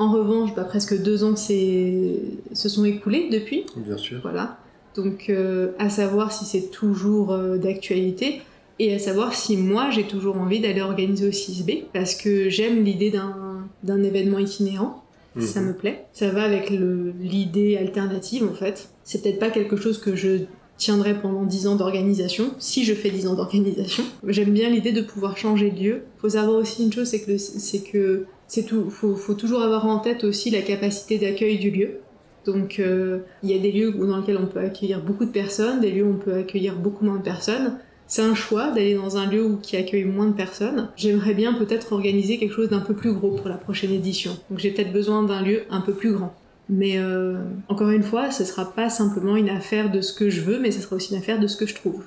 [0.00, 3.66] En revanche, bah, presque deux ans se sont écoulés depuis.
[3.76, 4.20] Bien sûr.
[4.22, 4.58] Voilà.
[4.94, 8.42] Donc euh, à savoir si c'est toujours d'actualité
[8.80, 12.84] et à savoir si moi j'ai toujours envie d'aller organiser au 6B parce que j'aime
[12.84, 13.12] l'idée
[13.82, 15.04] d'un événement itinérant
[15.40, 16.06] ça me plaît.
[16.12, 18.90] Ça va avec l'idée alternative en fait.
[19.04, 20.44] C'est peut-être pas quelque chose que je
[20.76, 24.04] tiendrai pendant 10 ans d'organisation, si je fais 10 ans d'organisation.
[24.26, 26.02] J'aime bien l'idée de pouvoir changer de lieu.
[26.18, 28.88] Faut savoir aussi une chose, c'est que c'est que c'est tout.
[28.88, 32.00] Faut, faut toujours avoir en tête aussi la capacité d'accueil du lieu.
[32.44, 35.80] Donc euh, il y a des lieux dans lesquels on peut accueillir beaucoup de personnes,
[35.80, 37.78] des lieux où on peut accueillir beaucoup moins de personnes.
[38.08, 40.88] C'est un choix d'aller dans un lieu où, qui accueille moins de personnes.
[40.96, 44.32] J'aimerais bien peut-être organiser quelque chose d'un peu plus gros pour la prochaine édition.
[44.50, 46.34] Donc j'ai peut-être besoin d'un lieu un peu plus grand.
[46.70, 47.36] Mais euh,
[47.68, 50.70] encore une fois, ce sera pas simplement une affaire de ce que je veux, mais
[50.70, 52.02] ce sera aussi une affaire de ce que je trouve,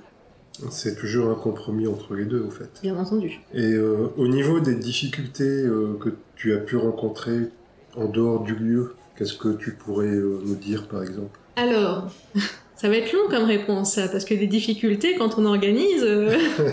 [0.69, 2.69] C'est toujours un compromis entre les deux, en fait.
[2.83, 3.39] bien entendu.
[3.53, 7.49] Et euh, au niveau des difficultés euh, que tu as pu rencontrer
[7.95, 11.39] en dehors du lieu, qu'est-ce que tu pourrais nous dire, par exemple?
[11.55, 12.11] Alors,
[12.81, 16.31] ça va être long comme réponse, ça, parce que des difficultés, quand on organise, euh,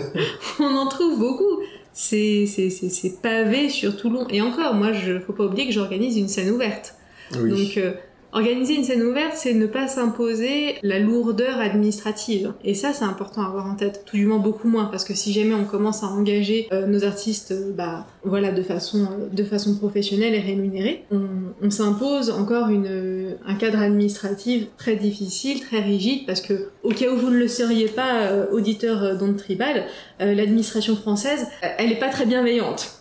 [0.59, 1.59] on en trouve beaucoup.
[1.93, 4.25] C'est c'est- c'est- c'est pavé sur tout long.
[4.29, 6.95] Et encore, moi, je faut pas oublier que j'organise une scène ouverte.
[7.39, 7.49] Oui.
[7.51, 7.91] Donc, euh,
[8.31, 12.53] organiser une scène ouverte, c'est ne pas s'imposer la lourdeur administrative.
[12.63, 14.03] Et ça, c'est important à avoir en tête.
[14.05, 17.03] Tout du moins beaucoup moins, parce que si jamais on commence à engager euh, nos
[17.03, 22.69] artistes, euh, bah, voilà, de façon, euh, de façon professionnelle et rémunérée, on, s'impose encore
[22.69, 27.37] une, un cadre administratif très difficile, très rigide, parce que au cas où vous ne
[27.37, 29.85] le seriez pas, auditeur d'onde tribal,
[30.19, 31.45] l'administration française,
[31.77, 32.98] elle est pas très bienveillante.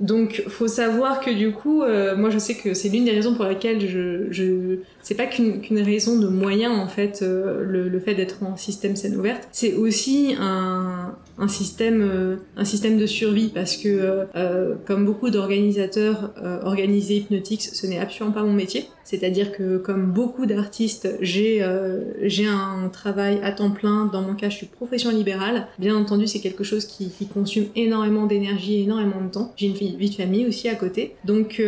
[0.00, 3.34] Donc, faut savoir que du coup, euh, moi, je sais que c'est l'une des raisons
[3.34, 8.14] pour laquelle je, je c'est pas qu'une raison de moyens en fait, euh, le, fait
[8.14, 11.14] d'être en système scène ouverte, c'est aussi un,
[11.48, 16.32] système, euh, un système de survie parce que, euh, comme beaucoup d'organisateurs,
[16.62, 18.88] organiser Hypnotix, ce n'est absolument pas mon métier.
[19.04, 24.06] C'est-à-dire que, comme beaucoup d'artistes, j'ai un travail à temps plein.
[24.06, 25.66] Dans mon cas, je suis profession libérale.
[25.78, 29.52] Bien entendu, c'est quelque chose qui, qui consomme énormément d'énergie énormément de temps.
[29.56, 31.16] J'ai une vie, de famille aussi à côté.
[31.24, 31.60] Donc,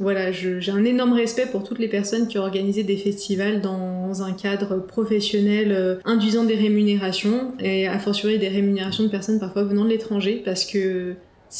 [0.00, 4.22] voilà, j'ai un énorme respect pour toutes les personnes qui ont organisé des festivals dans
[4.22, 9.64] un cadre professionnel euh, induisant des rémunérations et a fortiori des rémunérations de personnes parfois
[9.64, 11.14] venant de l'étranger parce que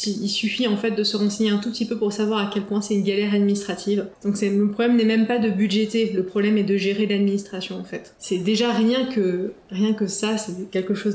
[0.06, 2.64] il suffit en fait de se renseigner un tout petit peu pour savoir à quel
[2.64, 4.06] point c'est une galère administrative.
[4.24, 7.84] Donc le problème n'est même pas de budgéter, le problème est de gérer l'administration en
[7.84, 8.12] fait.
[8.18, 11.14] C'est déjà rien que rien que ça, c'est quelque chose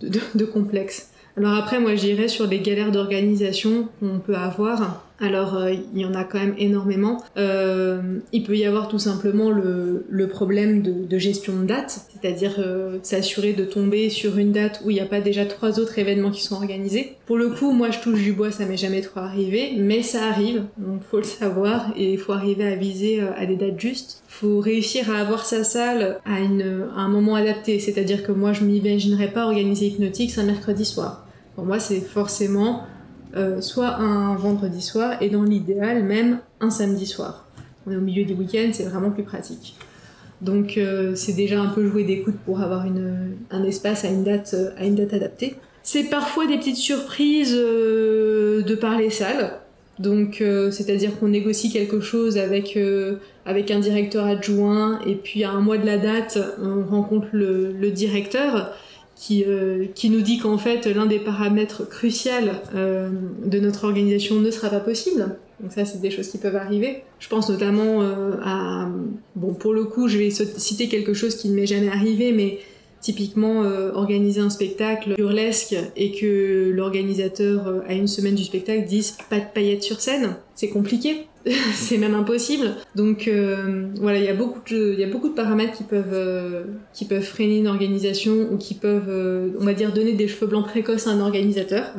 [0.00, 1.10] de, de- de complexe.
[1.36, 5.04] Alors après, moi, j'irais sur les galères d'organisation qu'on peut avoir.
[5.20, 7.22] Alors, euh, il y en a quand même énormément.
[7.36, 12.98] Euh, il peut y avoir tout simplement le, problème de, gestion de date, c'est-à-dire euh,
[13.02, 16.30] s'assurer de tomber sur une date où il n'y a pas déjà trois autres événements
[16.30, 17.16] qui sont organisés.
[17.26, 20.24] Pour le coup, moi, je touche du bois, ça m'est jamais trop arrivé, mais ça
[20.26, 23.78] arrive, donc faut le savoir et il faut arriver à viser euh, à des dates
[23.78, 24.22] justes.
[24.26, 29.30] Faut réussir à avoir sa salle à, un moment adapté, c'est-à-dire que moi, je m'imaginerais
[29.30, 31.26] pas organiser Hypnotix un mercredi soir.
[31.54, 32.82] Pour moi, c'est forcément
[33.36, 37.48] euh, soit un vendredi soir et dans l'idéal même un samedi soir.
[37.86, 39.74] On est au milieu du week-end, c'est vraiment plus pratique.
[40.40, 44.08] Donc euh, c'est déjà un peu jouer des coudes pour avoir une, un espace à
[44.08, 45.56] une date, euh, à une date adaptée.
[45.82, 49.10] C'est parfois des petites surprises de par les.
[49.98, 52.78] Donc, c'est-à-dire qu'on négocie quelque chose avec,
[53.44, 57.90] avec un directeur adjoint, et puis à un mois de la date, on rencontre le
[57.90, 58.72] directeur
[59.16, 62.32] qui, euh, qui nous dit qu'en fait, l'un des paramètres cruciaux
[62.74, 65.36] de notre organisation ne sera pas possible.
[65.60, 67.02] Donc ça, c'est des choses qui peuvent arriver.
[67.20, 68.02] Je pense notamment
[68.42, 68.88] à...
[69.36, 72.58] Bon, pour le coup, je vais citer quelque chose qui ne m'est jamais arrivé, mais
[73.04, 78.86] typiquement euh, organiser un spectacle burlesque et que l'organisateur euh, à une semaine du spectacle
[78.86, 81.26] dise pas de paillettes sur scène, c'est compliqué.
[81.74, 82.76] c'est même impossible.
[82.94, 86.66] Donc euh, voilà, il y a beaucoup de paramètres qui peuvent
[87.08, 91.06] peuvent freiner une organisation ou qui peuvent on va dire donner des cheveux blancs précoces
[91.06, 91.92] à un organisateur.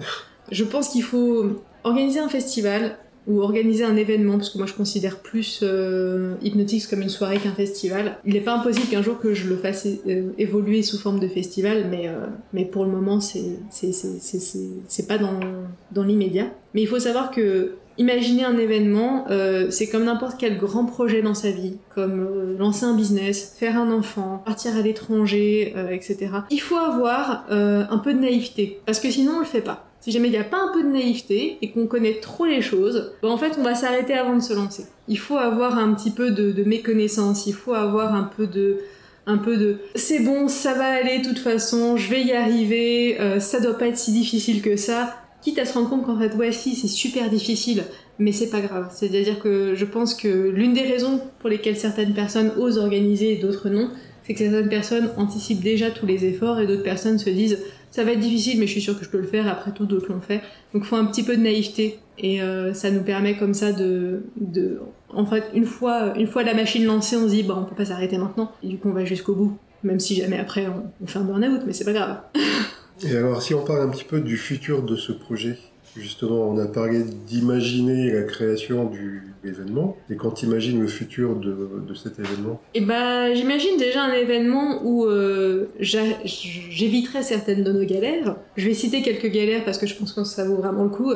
[0.52, 4.74] Je pense qu'il faut organiser un festival ou organiser un événement, parce que moi je
[4.74, 8.18] considère plus euh, Hypnotix comme une soirée qu'un festival.
[8.26, 11.28] Il n'est pas impossible qu'un jour que je le fasse euh, évoluer sous forme de
[11.28, 16.52] festival, mais, euh, pour le moment c'est, c'est, pas dans l'immédiat.
[16.74, 21.22] Mais il faut savoir que imaginer un événement, euh, c'est comme n'importe quel grand projet
[21.22, 26.32] dans sa vie, comme euh, lancer un business, faire un enfant, partir à l'étranger, etc.
[26.50, 29.86] Il faut avoir un peu de naïveté, parce que sinon on le fait pas.
[30.06, 32.62] Si jamais il n'y a pas un peu de naïveté et qu'on connaît trop les
[32.62, 34.86] choses, en fait on va s'arrêter avant de se lancer.
[35.08, 38.82] Il faut avoir un petit peu de, méconnaissance, il faut avoir un peu de
[39.26, 43.20] un peu de c'est bon, ça va aller de toute façon, je vais y arriver,
[43.20, 45.16] euh, ça doit pas être si difficile que ça.
[45.46, 47.84] Quitte à se rendre compte qu'en fait, ouais, si, c'est super difficile,
[48.18, 48.88] mais c'est pas grave.
[48.92, 53.36] C'est-à-dire que je pense que l'une des raisons pour lesquelles certaines personnes osent organiser et
[53.36, 53.92] d'autres non,
[54.24, 57.60] c'est que certaines personnes anticipent déjà tous les efforts et d'autres personnes se disent
[57.92, 59.48] ça va être difficile, mais je suis sûre que je peux le faire.
[59.48, 60.42] Après tout, d'autres l'ont fait.
[60.74, 62.00] Donc, faut un petit peu de naïveté.
[62.18, 64.80] Et euh, ça nous permet comme ça de, de,
[65.14, 67.76] en fait, une fois, une fois la machine lancée, on se dit, bon, on peut
[67.76, 68.52] pas s'arrêter maintenant.
[68.64, 69.60] Et du coup, on va jusqu'au bout.
[69.84, 72.18] Même si jamais après, on, on fait un burn-out, mais c'est pas grave.
[73.04, 75.58] et alors, si on parle un petit peu du futur de ce projet,
[75.98, 79.96] Justement, on a parlé d'imaginer la création du événement.
[80.10, 82.60] Et quand tu le futur de, cet événement?
[82.74, 88.36] Eh ben, j'imagine déjà un événement où euh, j'éviterai certaines de nos galères.
[88.58, 91.14] Je vais citer quelques galères parce que je pense que ça vaut vraiment le coup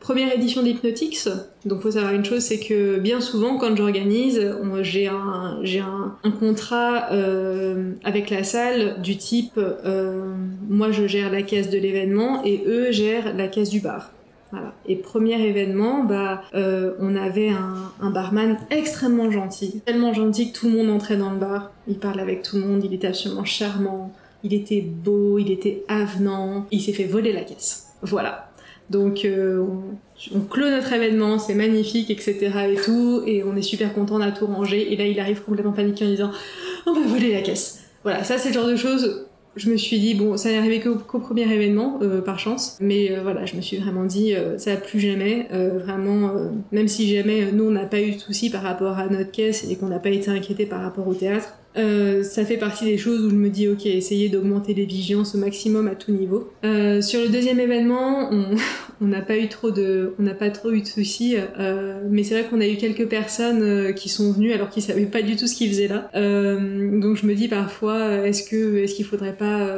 [0.00, 1.28] première édition d'Hypnotix.
[1.64, 4.40] Donc, faut savoir une chose, c'est que bien souvent, quand j'organise,
[4.82, 10.34] j'ai un, contrat euh, avec la salle du type, euh,
[10.68, 14.10] moi je gère la caisse de l'événement et eux gèrent la caisse du bar.
[14.52, 14.72] Voilà.
[14.86, 20.58] Et premier événement, bah, euh, on avait un, un, barman extrêmement gentil, tellement gentil que
[20.58, 21.70] tout le monde entrait dans le bar.
[21.86, 25.84] Il parlait avec tout le monde, il était absolument charmant, il était beau, il était
[25.88, 26.66] avenant.
[26.70, 27.86] Il s'est fait voler la caisse.
[28.02, 28.49] Voilà.
[28.90, 29.64] Donc euh,
[30.32, 32.50] on, on, clôt notre événement, c'est magnifique, etc.
[32.72, 35.42] et tout, et on est super content, on a tout rangé, et là il arrive
[35.42, 36.32] complètement paniqué en disant
[36.86, 37.84] on va voler la caisse.
[38.02, 39.26] Voilà, ça c'est le genre de choses.
[39.56, 43.10] Je me suis dit bon, ça n'est arrivé qu'au premier événement, euh, par chance, mais
[43.10, 46.32] euh, voilà, je me suis vraiment dit ça va plus jamais, vraiment,
[46.72, 49.64] même si jamais nous on n'a pas eu de soucis par rapport à notre caisse
[49.70, 52.98] et qu'on n'a pas été inquiété par rapport au théâtre, euh, ça fait partie des
[52.98, 56.50] choses où je me dis ok essayer d'augmenter les vigilances au maximum à tout niveau.
[56.64, 58.30] Euh, sur le deuxième événement,
[59.00, 62.24] on n'a pas eu trop de, on n'a pas trop eu de soucis, euh, mais
[62.24, 65.36] c'est vrai qu'on a eu quelques personnes qui sont venues alors qu'ils savaient pas du
[65.36, 66.10] tout ce qu'ils faisaient là.
[66.14, 69.68] Donc je me dis parfois est-ce que est-ce qu'il faudrait pas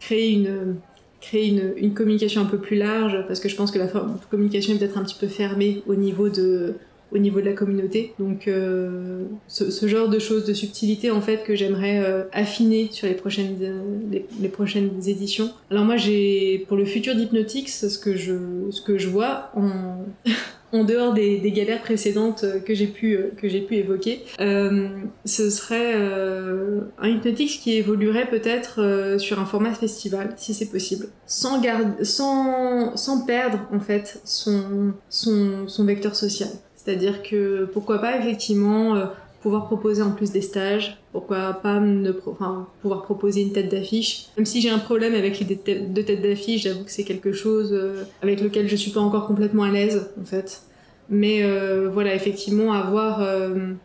[0.00, 0.76] créer une
[1.20, 3.16] créer une, communication un peu plus large?
[3.28, 3.86] Parce que je pense que la
[4.30, 6.74] communication est peut-être un petit peu fermée au niveau de
[7.12, 8.14] au niveau de la communauté.
[8.18, 13.06] Donc euh, ce, genre de choses, de subtilité en fait que j'aimerais euh, affiner sur
[13.06, 15.50] les prochaines euh, les, prochaines éditions.
[15.70, 18.34] Alors moi j'ai pour le futur d'Hypnotix ce que je
[18.70, 20.04] ce que je vois en
[20.74, 27.08] en dehors des, galères précédentes que j'ai pu que j'ai pu évoquer, ce serait un
[27.08, 33.26] Hypnotix qui évoluerait peut-être sur un format festival, si c'est possible, sans garde, sans sans
[33.26, 36.48] perdre en fait son son son vecteur social.
[36.84, 39.06] C'est-à-dire que pourquoi pas effectivement euh,
[39.40, 44.26] pouvoir proposer en plus des stages, pourquoi pas ne pouvoir proposer une tête d'affiche.
[44.36, 47.72] Même si j'ai un problème avec les deux têtes d'affiche, j'avoue que c'est quelque chose
[47.72, 50.62] euh, avec lequel je suis pas encore complètement à l'aise en fait.
[51.08, 53.26] Mais euh, voilà, effectivement, avoir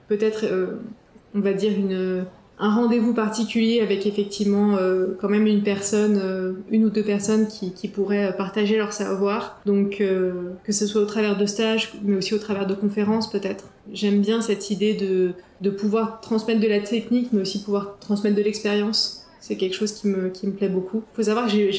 [0.08, 0.46] peut-être,
[1.36, 2.24] on va dire, une
[2.60, 7.48] un rendez-vous particulier avec effectivement euh, quand même une personne, euh, une ou deux personnes
[7.48, 9.62] qui, pourraient partager leur savoir.
[9.66, 13.30] Donc euh, que ce soit au travers de stages, mais aussi au travers de conférences
[13.30, 13.66] peut-être.
[13.94, 18.36] J'aime bien cette idée de, de pouvoir transmettre de la technique, mais aussi pouvoir transmettre
[18.36, 19.28] de l'expérience.
[19.40, 21.04] C'est quelque chose qui me, qui me plaît beaucoup.
[21.14, 21.70] Faut savoir qu'il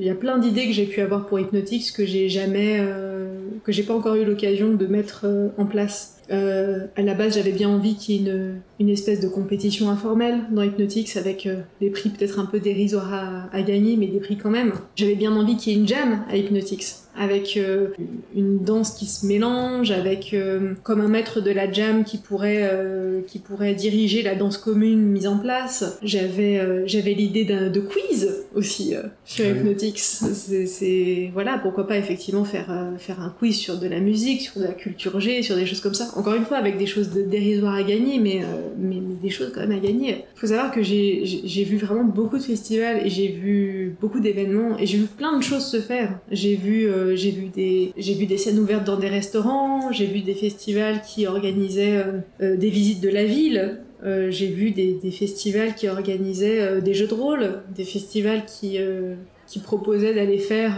[0.00, 3.72] y a plein d'idées que j'ai pu avoir pour Hypnotix que j'ai jamais, euh, que
[3.72, 7.52] j'ai pas encore eu l'occasion de mettre euh, en place euh, à la base, j'avais
[7.52, 11.60] bien envie qu'il y ait une, une, espèce de compétition informelle dans Hypnotix avec euh,
[11.80, 14.72] des prix peut-être un peu dérisoires à, à, gagner, mais des prix quand même.
[14.96, 17.03] J'avais bien envie qu'il y ait une jam à Hypnotix.
[17.16, 17.88] Avec euh,
[18.34, 22.68] une danse qui se mélange, avec euh, comme un maître de la jam qui pourrait
[22.72, 25.98] euh, qui pourrait diriger la danse commune mise en place.
[26.02, 29.98] J'avais j'avais l'idée de quiz aussi chez Hypnotics.
[29.98, 34.66] C'est voilà pourquoi pas effectivement faire faire un quiz sur de la musique, sur de
[34.66, 36.08] la culture G, sur des choses comme ça.
[36.16, 38.42] Encore une fois avec des choses de dérisoires à gagner, mais,
[38.78, 40.24] mais, mais des choses quand même à gagner.
[40.34, 44.78] Faut savoir que j'ai j'ai vu vraiment beaucoup de festivals et j'ai vu beaucoup d'événements
[44.78, 46.18] et j'ai vu plein de choses se faire.
[46.30, 50.06] J'ai vu euh, j'ai vu des j'ai vu des scènes ouvertes dans des restaurants, j'ai
[50.06, 53.80] vu des festivals qui organisaient euh, euh, des visites de la ville.
[54.28, 58.78] j'ai vu des, des, festivals qui organisaient des jeux de rôle, des festivals qui
[59.46, 60.74] qui proposaient d'aller faire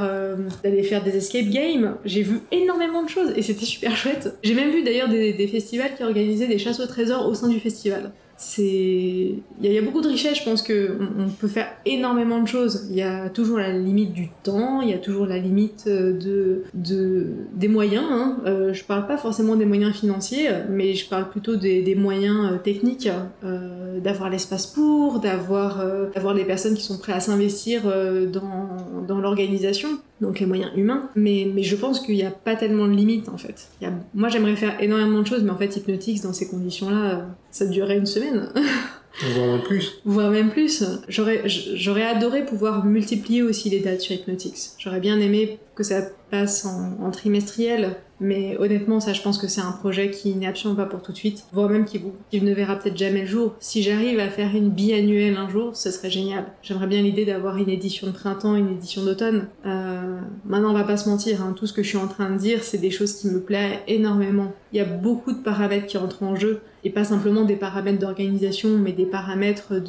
[0.85, 1.97] faire des escape games.
[2.05, 4.37] J'ai vu énormément de choses et c'était super chouette.
[4.45, 7.49] J'ai même vu d'ailleurs des, des festivals qui organisaient des chasses au trésor au sein
[7.49, 11.69] du festival c'est il y, a beaucoup de richesses je pense que on, peut faire
[11.87, 15.25] énormément de choses il y a toujours la limite du temps il y a toujours
[15.25, 18.37] la limite euh, de, de des moyens hein.
[18.45, 22.59] euh, je parle pas forcément des moyens financiers mais je parle plutôt des, moyens euh,
[22.59, 23.09] techniques
[23.43, 25.83] euh, d'avoir l'espace pour d'avoir
[26.15, 27.85] d'avoir les personnes qui sont prêtes à s'investir
[28.31, 28.69] dans
[29.07, 29.89] dans l'organisation
[30.21, 31.11] donc les moyens humains.
[31.15, 33.69] Mais, mais je pense qu'il n'y a pas tellement de limites en fait.
[34.15, 37.99] Moi j'aimerais faire énormément de choses, mais en fait Hypnotics dans ces conditions-là, ça durerait
[37.99, 38.49] une semaine.
[39.21, 40.01] Voire même plus.
[40.05, 40.85] Voire même plus.
[41.09, 44.71] J'aurais, adoré pouvoir multiplier aussi les dates sur Hypnotics.
[44.79, 49.47] J'aurais bien aimé que ça passe en, en trimestriel, mais honnêtement, ça, je pense que
[49.47, 52.01] c'est un projet qui n'est absolument pas pour tout de suite, voire même qui,
[52.31, 53.55] qui ne verra peut-être jamais le jour.
[53.61, 56.47] Si j'arrive à faire une biannuelle un jour, ce serait génial.
[56.63, 59.49] J'aimerais bien l'idée d'avoir une édition de printemps, une édition d'automne.
[59.67, 62.31] Euh, maintenant, on va pas se mentir, hein, tout ce que je suis en train
[62.31, 64.53] de dire, c'est des choses qui me plaisent énormément.
[64.73, 67.99] Il y a beaucoup de paramètres qui entrent en jeu, et pas simplement des paramètres
[67.99, 69.83] d'organisation, mais des paramètres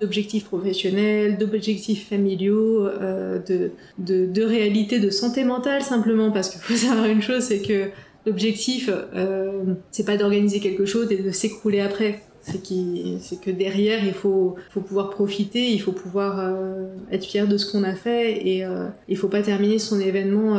[0.00, 3.70] d'objectifs professionnels, d'objectifs familiaux, euh, de,
[4.24, 7.90] de, réalité de santé mentale simplement, parce qu'il faut savoir une chose, c'est que
[8.24, 12.22] l'objectif, euh, c'est pas d'organiser quelque chose et de s'écrouler après.
[12.40, 17.58] C'est que derrière, il faut, faut pouvoir profiter, il faut pouvoir euh, être fier de
[17.58, 20.58] ce qu'on a fait et euh, il faut pas terminer son événement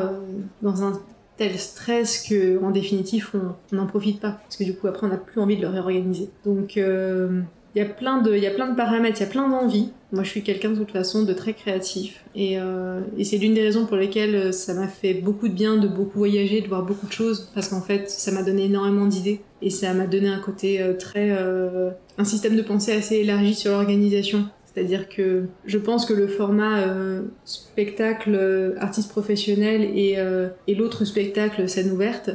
[0.61, 1.01] dans un
[1.41, 5.09] tel stress que en définitive on n'en profite pas parce que du coup après on
[5.09, 6.29] n'a plus envie de le réorganiser.
[6.45, 7.41] Donc euh,
[7.73, 9.47] il y a plein de, il y a plein de paramètres, il y a plein
[9.47, 9.91] d'envies.
[10.11, 13.61] Moi, je suis quelqu'un de toute façon de très créatif, et, euh, c'est l'une des
[13.61, 16.83] raisons pour lesquelles euh, ça m'a fait beaucoup de bien de beaucoup voyager, de voir
[16.83, 20.27] beaucoup de choses, parce qu'en fait, ça m'a donné énormément d'idées, et ça m'a donné
[20.27, 24.47] un côté euh, très, euh, un système de pensée assez élargi sur l'organisation.
[24.73, 30.75] C'est-à-dire que je pense que le format euh, spectacle euh, artiste professionnel et, euh, et
[30.75, 32.29] l'autre spectacle scène ouverte,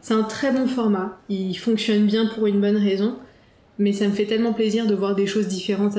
[0.00, 1.18] c'est un très bon format.
[1.28, 3.16] Il fonctionne bien pour une bonne raison
[3.78, 5.98] mais ça me fait tellement plaisir de voir des choses différentes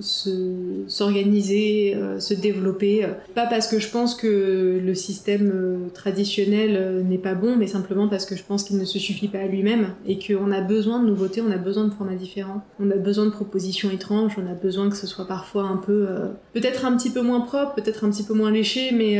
[0.00, 3.06] s'organiser, euh, se développer.
[3.34, 7.66] Pas parce que je pense que le système euh, traditionnel euh, n'est pas bon, mais
[7.66, 10.60] simplement parce que je pense qu'il ne se suffit pas à lui-même et qu'on a
[10.60, 14.34] besoin de nouveautés, on a besoin de formats différents, on a besoin de propositions étranges,
[14.38, 16.06] on a besoin que ce soit parfois un peu,
[16.52, 19.18] peut-être un petit peu moins propre, peut-être un petit peu moins léché, mais,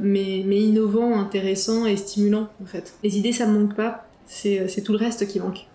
[0.00, 2.94] mais, mais innovant, intéressant et stimulant en fait.
[3.02, 5.66] Les idées, ça me manque pas, c'est tout le reste qui manque.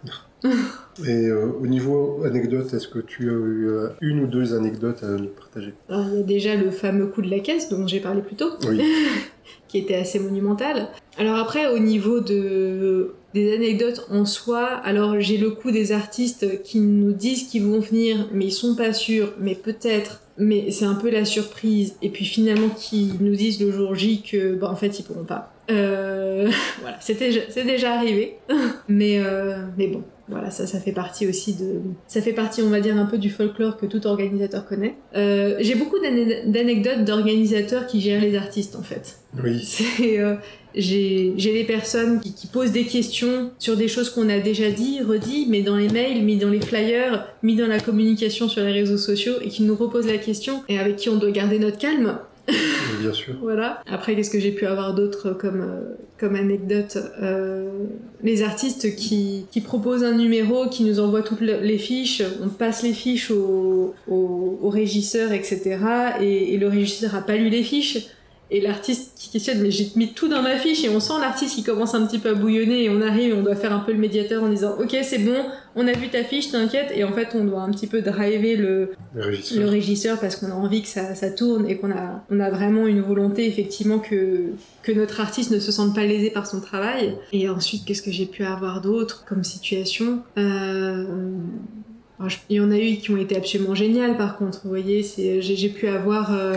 [1.07, 5.03] Et euh, au niveau anecdote, est-ce que tu as eu euh, une ou deux anecdotes
[5.03, 5.73] à nous partager?
[5.89, 8.35] Alors, Il y a déjà le fameux coup de la caisse dont j'ai parlé plus
[8.35, 8.81] tôt, Oui.
[9.67, 10.89] qui était assez monumental.
[11.17, 16.61] Alors après, au niveau de des anecdotes en soi, alors j'ai le coup des artistes
[16.63, 20.83] qui nous disent qu'ils vont venir, mais ils sont pas sûrs, mais peut-être, mais c'est
[20.83, 21.95] un peu la surprise.
[22.01, 25.23] Et puis finalement, qui nous disent le jour J que, bah en fait, ils pourront
[25.23, 25.53] pas.
[25.71, 26.49] Euh,
[26.81, 28.37] voilà, c'était c'est déjà arrivé,
[28.87, 32.69] mais euh, mais bon, voilà, ça, ça fait partie aussi de, ça fait partie, on
[32.69, 34.95] va dire, un peu du folklore que tout organisateur connaît.
[35.15, 39.17] Euh, j'ai beaucoup d'anecdotes d'organisateurs qui gèrent les artistes, en fait.
[39.43, 39.61] Oui.
[39.63, 40.19] C'est,
[40.73, 44.71] j'ai, j'ai les personnes qui, qui posent des questions sur des choses qu'on a déjà
[44.71, 48.63] dit, redit, mais dans les mails, mis dans les flyers, mis dans la communication sur
[48.63, 51.59] les réseaux sociaux, et qui nous reposent la question, et avec qui on doit garder
[51.59, 52.19] notre calme.
[53.41, 53.81] Voilà.
[53.87, 55.95] Après, qu'est-ce que j'ai pu avoir d'autre comme, euh,
[56.35, 57.69] anecdote euh,
[58.23, 62.49] Les artistes qui, qui proposent un numéro, qui nous envoient toutes le- les fiches, on
[62.49, 65.77] passe les fiches au, au, régisseur, etc.
[66.21, 68.07] Et, et le régisseur a pas lu les fiches.
[68.53, 71.55] Et l'artiste qui questionne, mais j'ai mis tout dans ma fiche et on sent l'artiste
[71.55, 73.79] qui commence un petit peu à bouillonner et on arrive et on doit faire un
[73.79, 75.37] peu le médiateur en disant ok c'est bon,
[75.77, 78.57] on a vu ta fiche, t'inquiète et en fait on doit un petit peu driver
[78.57, 80.19] le, Le le régisseur.
[80.19, 82.99] parce qu'on a envie que ça, ça tourne et qu'on a, on a vraiment une
[82.99, 84.47] volonté effectivement que,
[84.83, 87.15] que notre artiste ne se sente pas lésé par son travail.
[87.31, 90.23] Et ensuite, qu'est-ce que j'ai pu avoir d'autre comme situation?
[90.37, 91.05] Euh...
[92.19, 94.69] alors, je- Il y en a eu qui ont été absolument géniales par contre, vous
[94.69, 95.05] voyez,
[95.39, 96.33] j'ai pu avoir...
[96.33, 96.55] euh,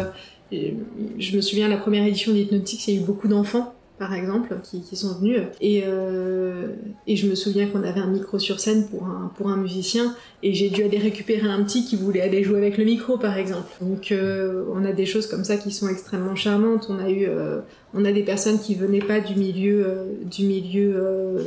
[1.19, 4.57] je me souviens, la première édition d'Hypnotics, il y a eu beaucoup d'enfants par exemple,
[4.63, 5.41] qui, sont venus.
[5.61, 6.75] Et, euh,
[7.07, 10.15] et je me souviens qu'on avait un micro sur scène pour un, pour un musicien,
[10.43, 13.39] et j'ai dû aller récupérer un petit qui voulait aller jouer avec le micro, par
[13.39, 13.71] exemple.
[13.81, 16.87] Donc euh, on a des choses comme ça qui sont extrêmement charmantes.
[16.89, 17.61] On a eu, euh,
[17.95, 21.43] on a des personnes qui venaient pas du milieu, euh, du milieu euh,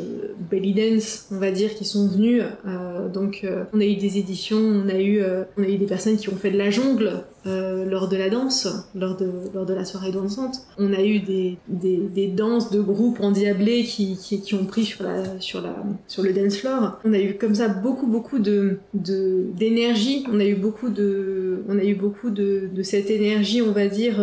[0.50, 2.42] belly dance, on va dire, qui sont venues.
[2.42, 5.22] Euh, donc on a eu des éditions, on a eu,
[5.58, 9.66] des personnes qui ont fait de la jungle lors de la danse, lors de, lors
[9.66, 10.64] de la soirée dansante.
[10.78, 14.84] On a eu des, des, des danses de groupes endiablés qui, qui, qui ont pris
[14.84, 15.74] sur la, sur la,
[16.10, 17.00] sur le dance floor.
[17.06, 20.26] On a eu comme ça beaucoup, beaucoup de, d'énergie.
[20.30, 23.88] On a eu beaucoup de, on a eu beaucoup de, de cette énergie, on va
[23.88, 24.18] dire,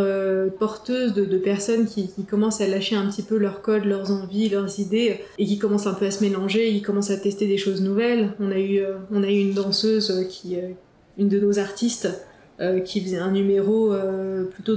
[0.59, 4.49] porteuse de personnes qui, qui, commencent à lâcher un petit peu leurs codes, leurs envies,
[4.49, 7.59] leurs idées, et qui commencent un peu à se mélanger, ils commencent à tester des
[7.59, 8.35] choses nouvelles.
[8.41, 10.71] On a eu, euh, on a eu une danseuse qui, euh,
[11.19, 12.09] une de nos artistes,
[12.61, 14.77] euh, qui faisait un numéro euh, plutôt,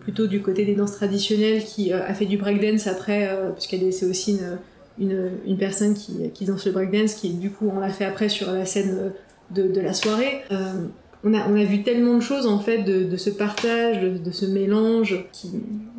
[0.00, 4.06] plutôt du côté des danses traditionnelles, qui euh, a fait du breakdance après, puisqu'elle c'est
[4.06, 7.90] aussi une, une, une, personne qui, qui danse le breakdance, qui du coup on l'a
[7.90, 9.12] fait après sur la scène
[9.52, 10.42] de la soirée.
[11.24, 14.18] On, a, on a vu tellement de choses en fait de, de ce partage, de,
[14.18, 15.50] de, ce mélange, qui,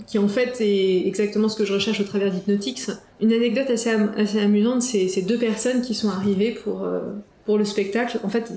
[0.07, 2.91] qui en fait est exactement ce que je recherche au travers d'Hypnotix.
[3.21, 6.85] Une anecdote assez, assez amusante, c'est ces deux personnes qui sont arrivées pour
[7.45, 8.19] pour le spectacle.
[8.23, 8.51] En fait,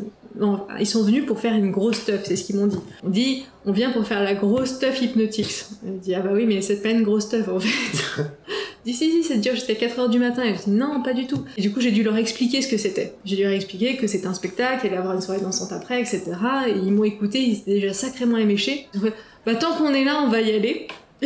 [0.78, 2.78] ils sont venus pour faire une grosse stuff, c'est ce qu'ils m'ont dit.
[3.04, 5.64] On dit, on vient pour faire la grosse stuff hypnotique.
[5.86, 8.22] On dit, ah bah oui, mais c'est pas une grosse stuff en fait.
[8.86, 10.44] Dit, si, si, ça dure jusqu'à 4h du matin.
[10.44, 11.44] Et je dis, non, pas du tout.
[11.56, 13.14] Et du coup, j'ai dû leur expliquer ce que c'était.
[13.24, 16.00] J'ai dû leur expliquer que c'était un spectacle, qu'il allait avoir une soirée dansante après,
[16.00, 16.22] etc.
[16.68, 18.88] Et ils m'ont écouté, ils étaient déjà sacrément éméchés.
[18.94, 19.14] Ils ont fait,
[19.44, 20.88] bah tant qu'on est là, on va y aller.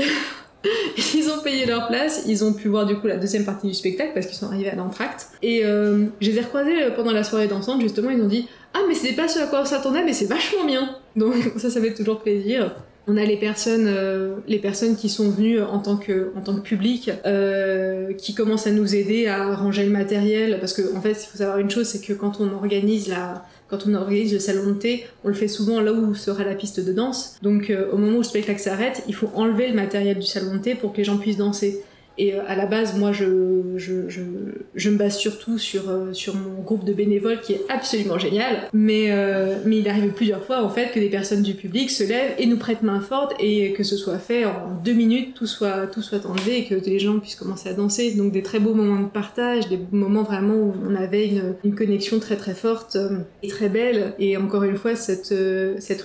[1.14, 3.74] ils ont payé leur place, ils ont pu voir du coup la deuxième partie du
[3.74, 5.28] spectacle parce qu'ils sont arrivés à l'entracte.
[5.42, 8.80] Et euh, je les ai recroisés pendant la soirée dansante, justement, ils ont dit Ah,
[8.88, 11.80] mais c'était pas ce à quoi on s'attendait, mais c'est vachement bien Donc ça, ça
[11.80, 12.74] fait toujours plaisir.
[13.06, 16.54] On a les personnes, euh, les personnes qui sont venues en tant que, en tant
[16.54, 20.58] que public, euh, qui commencent à nous aider à ranger le matériel.
[20.60, 23.44] Parce que, en fait, il faut savoir une chose, c'est que quand on organise la,
[23.70, 26.54] quand on organise le salon de thé, on le fait souvent là où sera la
[26.54, 27.36] piste de danse.
[27.40, 30.54] Donc euh, au moment où le spectacle s'arrête, il faut enlever le matériel du salon
[30.54, 31.82] de thé pour que les gens puissent danser.
[32.20, 36.84] Et euh, à la base, moi, je, me base surtout sur, euh, sur mon groupe
[36.84, 38.68] de bénévoles qui est absolument génial.
[38.74, 42.04] Mais, euh, mais il arrive plusieurs fois, en fait, que des personnes du public se
[42.04, 45.46] lèvent et nous prêtent main forte et que ce soit fait en deux minutes, tout
[45.46, 48.12] soit, tout soit enlevé et que les gens puissent commencer à danser.
[48.12, 51.26] Donc des très beaux moments de partage, des moments vraiment où on avait
[51.64, 52.98] une, connexion très très forte
[53.42, 54.12] et très belle.
[54.18, 55.32] Et encore une fois, cette,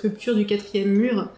[0.02, 1.30] rupture du quatrième mur,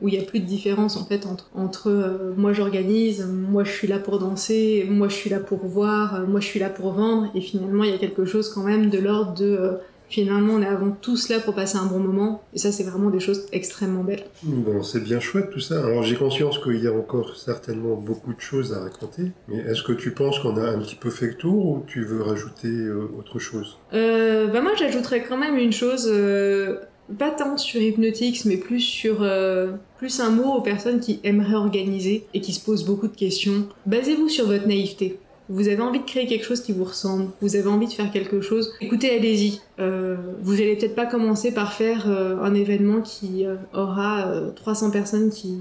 [0.00, 3.87] où il n'y a plus de différence, en fait, entre moi j'organise, moi je suis
[3.88, 7.30] là pour danser, moi je suis là pour voir, moi je suis là pour vendre,
[7.34, 9.72] et finalement il y a quelque chose quand même de l'ordre de euh,
[10.08, 13.10] finalement on est avant tout cela pour passer un bon moment, et ça c'est vraiment
[13.10, 14.24] des choses extrêmement belles.
[14.42, 15.84] Bon, c'est bien chouette tout ça.
[15.84, 19.82] Alors j'ai conscience qu'il y a encore certainement beaucoup de choses à raconter, mais est-ce
[19.82, 22.68] que tu penses qu'on a un petit peu fait le tour ou tu veux rajouter
[22.68, 23.78] euh, autre chose?
[23.92, 26.08] Euh, Bah moi j'ajouterais quand même une chose.
[26.10, 26.78] Euh
[27.18, 31.54] pas tant sur Hypnotix, mais plus sur euh, plus un mot aux personnes qui aimeraient
[31.54, 33.66] organiser et qui se posent beaucoup de questions.
[33.86, 35.18] Basez-vous sur votre naïveté.
[35.50, 38.12] Vous avez envie de créer quelque chose qui vous ressemble, vous avez envie de faire
[38.12, 39.60] quelque chose, écoutez, allez-y.
[39.78, 44.90] Euh, vous allez peut-être pas commencer par faire euh, un événement qui euh, aura 300
[44.90, 45.56] personnes qui,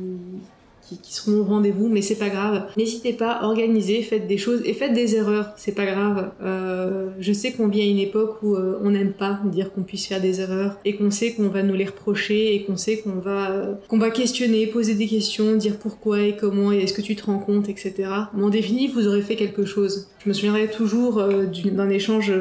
[0.88, 2.67] qui, seront au rendez-vous, mais c'est pas grave.
[2.77, 6.31] N'hésitez pas, organisez, faites des choses et faites des erreurs, c'est pas grave.
[6.41, 9.83] Euh, je sais qu'on vit à une époque où euh, on n'aime pas dire qu'on
[9.83, 12.97] puisse faire des erreurs et qu'on sait qu'on va nous les reprocher et qu'on sait
[12.97, 16.93] qu'on va euh, qu'on va questionner, poser des questions, dire pourquoi et comment et est-ce
[16.93, 17.93] que tu te rends compte, etc.
[18.33, 20.07] Mais en définitive, vous aurez fait quelque chose.
[20.23, 22.31] Je me souviendrai toujours d'un échange,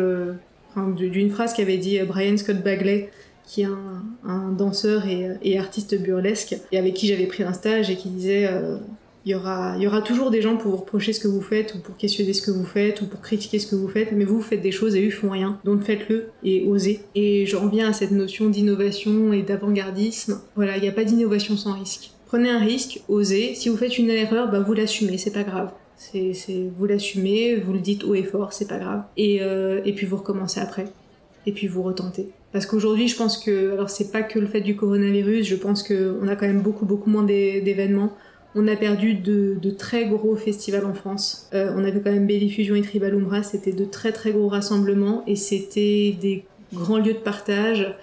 [0.96, 3.10] d'une phrase qu'avait dit Brian Scott Bagley
[3.46, 3.68] qui est
[4.24, 8.48] un, danseur et, artiste burlesque, et avec qui j'avais pris un stage et qui disait
[8.50, 8.76] euh,
[9.26, 11.74] il y aura, y aura toujours des gens pour vous reprocher ce que vous faites,
[11.74, 14.24] ou pour questionner ce que vous faites, ou pour critiquer ce que vous faites, mais
[14.24, 15.58] vous, faites des choses et eux font rien.
[15.64, 17.00] Donc faites-le et osez.
[17.16, 20.40] Et j'en reviens à cette notion d'innovation et d'avant-gardisme.
[20.54, 22.12] Voilà, il n'y a pas d'innovation sans risque.
[22.26, 23.54] Prenez un risque, osez.
[23.56, 25.72] Si vous faites une erreur, bah vous l'assumez, c'est pas grave.
[25.96, 29.02] C'est, c'est, vous l'assumez, vous le dites haut et fort, c'est pas grave.
[29.16, 30.84] Et, euh, et puis vous recommencez après.
[31.46, 32.28] Et puis vous retentez.
[32.52, 35.82] Parce qu'aujourd'hui, je pense que, alors c'est pas que le fait du coronavirus, je pense
[35.82, 38.12] qu'on a quand même beaucoup, beaucoup moins d'événements.
[38.54, 41.50] On a perdu de, très gros festivals en France.
[41.52, 45.22] Euh, on avait quand même Belly et Tribal Umbra, c'était de très très gros rassemblements
[45.26, 47.94] et c'était des grands lieux de partage.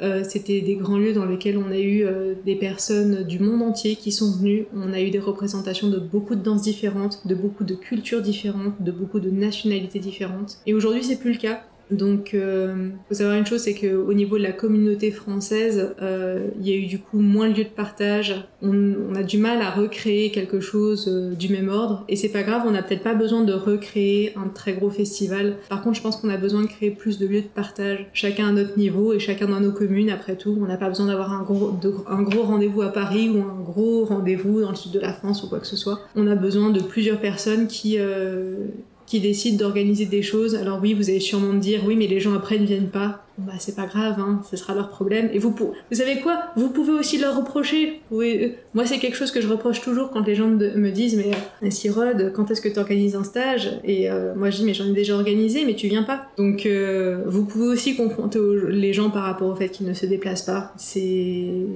[0.00, 3.62] Euh, c'était des grands lieux dans lesquels on a eu euh, des personnes du monde
[3.62, 4.66] entier qui sont venues.
[4.74, 8.82] On a eu des représentations de beaucoup de danses différentes, de beaucoup de cultures différentes,
[8.82, 10.58] de beaucoup de nationalités différentes.
[10.66, 11.62] Et aujourd'hui, c'est plus le cas.
[11.90, 16.48] Donc, il euh, faut savoir une chose, c'est qu'au niveau de la communauté française, euh,
[16.60, 18.44] il y a eu du coup moins de lieux de partage.
[18.62, 22.42] On, a du mal à recréer quelque chose euh, du même ordre, et c'est pas
[22.42, 22.62] grave.
[22.66, 25.56] On n'a peut-être pas besoin de recréer un très gros festival.
[25.68, 28.48] Par contre, je pense qu'on a besoin de créer plus de lieux de partage, chacun
[28.48, 30.10] à notre niveau et chacun dans nos communes.
[30.10, 31.74] Après tout, on n'a pas besoin d'avoir un gros,
[32.08, 35.42] un gros rendez-vous à Paris ou un gros rendez-vous dans le sud de la France
[35.42, 36.00] ou quoi que ce soit.
[36.16, 37.98] On a besoin de plusieurs personnes qui
[39.12, 40.54] qui décide d'organiser des choses.
[40.54, 43.26] Alors oui, vous allez sûrement me dire, oui, mais les gens après ne viennent pas.
[43.36, 45.28] Bah c'est pas grave, hein, ce sera leur problème.
[45.34, 46.44] Et vous, vous savez quoi?
[46.56, 48.00] Vous pouvez aussi leur reprocher.
[48.10, 51.16] Oui, euh, moi, c'est quelque chose que je reproche toujours quand les gens me disent,
[51.16, 51.30] mais
[51.62, 53.72] euh, Sirod, quand est-ce que tu organises un stage?
[53.84, 56.28] Et euh, moi, je dis, mais j'en ai déjà organisé, mais tu viens pas.
[56.38, 56.66] Donc,
[57.26, 58.38] vous pouvez aussi confronter
[58.70, 60.72] les gens par rapport au fait qu'ils ne se déplacent pas.
[60.78, 61.66] C'est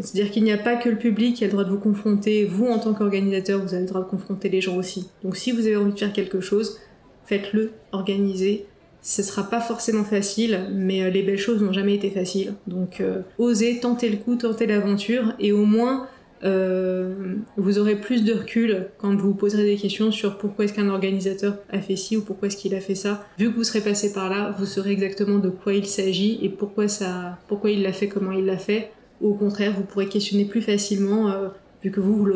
[0.00, 2.44] c'est-à-dire qu'il n'y a pas que le public qui a le droit de vous confronter,
[2.44, 5.08] vous en tant qu'organisateur, vous avez le droit de confronter les gens aussi.
[5.22, 6.78] Donc si vous avez envie de faire quelque chose,
[7.26, 8.66] faites-le, organisez.
[9.02, 12.54] Ce sera pas forcément facile, mais euh, les belles choses n'ont jamais été faciles.
[12.66, 16.08] Donc euh, osez, tentez le coup, tentez l'aventure, et au moins
[16.44, 20.74] euh, vous aurez plus de recul quand vous vous poserez des questions sur pourquoi est-ce
[20.74, 23.24] qu'un organisateur a fait ci ou pourquoi est-ce qu'il a fait ça.
[23.38, 26.48] Vu que vous serez passé par là, vous saurez exactement de quoi il s'agit et
[26.48, 28.90] pourquoi ça, pourquoi il l'a fait, comment il l'a fait
[29.24, 31.48] ou au contraire, vous pourrez questionner plus facilement, euh,
[31.82, 32.28] vu que vous,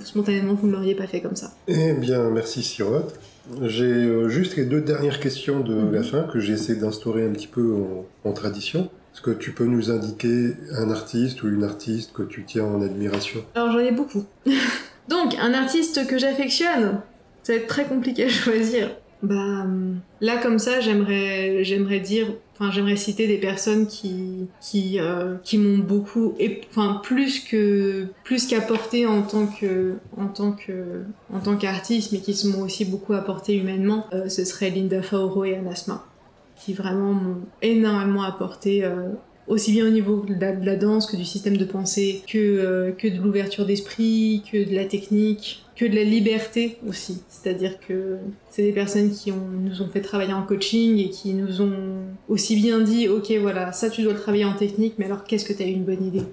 [0.00, 1.52] spontanément, vous ne l'auriez pas fait comme ça.
[1.66, 3.18] Eh bien, merci Sirote.
[3.62, 6.04] J'ai euh, juste les deux dernières questions de la mhm.
[6.04, 7.74] fin que j'ai essayé d'instaurer un petit peu
[8.24, 8.88] en, tradition.
[9.12, 12.82] Est-ce que tu peux nous indiquer un artiste ou une artiste que tu tiens en
[12.82, 13.40] admiration?
[13.56, 14.24] Alors j'en ai beaucoup.
[15.08, 17.00] Donc, un artiste que j'affectionne,
[17.42, 18.90] ça va être très compliqué à choisir.
[19.22, 19.66] Bah,
[20.20, 22.28] là comme ça, j'aimerais, j'aimerais dire
[22.60, 28.08] Enfin, j'aimerais citer des personnes qui qui euh, qui m'ont beaucoup, et, enfin plus que
[28.24, 32.84] plus qu'apporté en tant que en tant que en tant qu'artiste, mais qui m'ont aussi
[32.84, 34.06] beaucoup apporté humainement.
[34.12, 36.04] Euh, ce serait Linda Faoro et Anasma,
[36.56, 39.10] qui vraiment m'ont énormément apporté euh,
[39.48, 40.34] aussi bien au niveau de
[40.64, 44.74] la, danse que du système de pensée, que, euh, que de l'ouverture d'esprit, que de
[44.74, 47.22] la technique, que de la liberté aussi.
[47.28, 48.16] C'est-à-dire que
[48.50, 51.72] c'est des personnes qui nous ont fait travailler en coaching et qui nous ont
[52.28, 55.44] aussi bien dit, ok voilà, ça tu dois le travailler en technique, mais alors qu'est-ce
[55.44, 56.24] que tu as eu une bonne idée?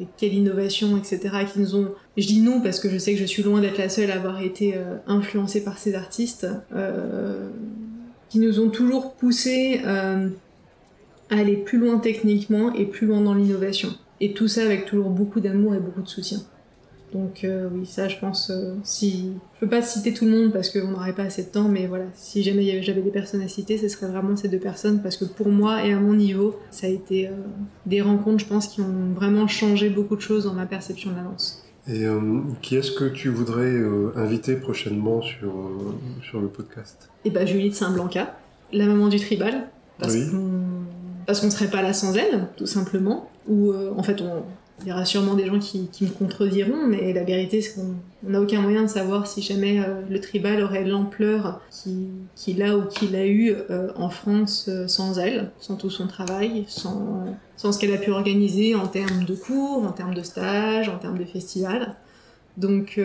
[0.00, 1.20] Et quelle innovation, etc.,
[1.52, 1.88] qui nous ont...
[2.16, 4.14] Je dis nous parce que je sais que je suis loin d'être la seule à
[4.14, 7.48] avoir été euh, influencée par ces artistes, euh,
[8.28, 9.80] qui nous ont toujours poussé
[11.30, 13.90] aller plus loin techniquement et plus loin dans l'innovation.
[14.20, 16.38] Et tout ça avec toujours beaucoup d'amour et beaucoup de soutien.
[17.12, 19.32] Donc euh, oui, ça je pense, euh, si...
[19.54, 21.86] Je peux pas citer tout le monde parce qu'on n'aurait pas assez de temps, mais
[21.86, 25.16] voilà, si jamais j'avais des personnes à citer, ce serait vraiment ces deux personnes parce
[25.16, 27.32] que pour moi et à mon niveau, ça a été euh,
[27.86, 31.16] des rencontres, je pense, qui ont vraiment changé beaucoup de choses dans ma perception de
[31.16, 31.64] la danse.
[31.90, 32.04] Et
[32.60, 33.74] qui est-ce que tu voudrais
[34.14, 35.54] inviter prochainement sur,
[36.22, 37.08] sur le podcast?
[37.24, 38.36] Eh ben Julie de Saint-Blanca,
[38.74, 39.68] la maman du tribal,
[39.98, 40.26] parce oui
[41.28, 43.28] parce qu'on serait pas là sans elle, tout simplement.
[43.48, 44.22] Ou euh, en fait,
[44.80, 48.40] il y aura sûrement des gens qui, me contrediront, mais la vérité, c'est qu'on n'a
[48.40, 51.60] aucun moyen de savoir si jamais euh, le tribal aurait l'ampleur
[52.34, 56.64] qu'il a ou qu'il a eu euh, en France sans elle, sans tout son travail,
[56.66, 57.26] sans,
[57.58, 60.96] sans ce qu'elle a pu organiser en termes de cours, en termes de stages, en
[60.96, 61.94] termes de festivals.
[62.56, 62.98] Donc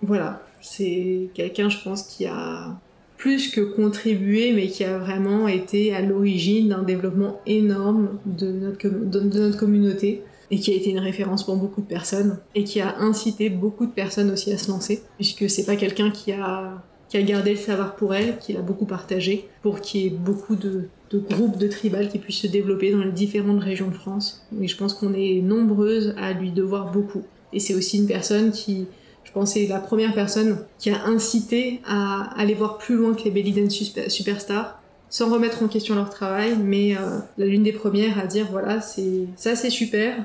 [0.00, 2.78] voilà, c'est quelqu'un, je pense, qui a
[3.22, 9.56] plus que contribué, mais qui a vraiment été à l'origine d'un développement énorme de notre,
[9.56, 13.48] communauté et qui a été une référence pour beaucoup de personnes et qui a incité
[13.48, 17.22] beaucoup de personnes aussi à se lancer, puisque c'est pas quelqu'un qui a, qui a
[17.22, 20.88] gardé le savoir pour elle, qui l'a beaucoup partagé, pour qu'il y ait beaucoup de,
[21.12, 24.44] de groupes de tribal qui puissent se développer dans les différentes régions de France.
[24.60, 27.22] Et je pense qu'on est nombreuses à lui devoir beaucoup.
[27.52, 28.88] Et c'est aussi une personne qui,
[29.32, 33.14] je pense que c'est la première personne qui a incité à aller voir plus loin
[33.14, 33.72] que les Belly Dance
[34.08, 34.78] Superstars,
[35.08, 39.24] sans remettre en question leur travail, mais euh, l'une des premières à dire voilà, c'est
[39.36, 40.16] ça c'est super,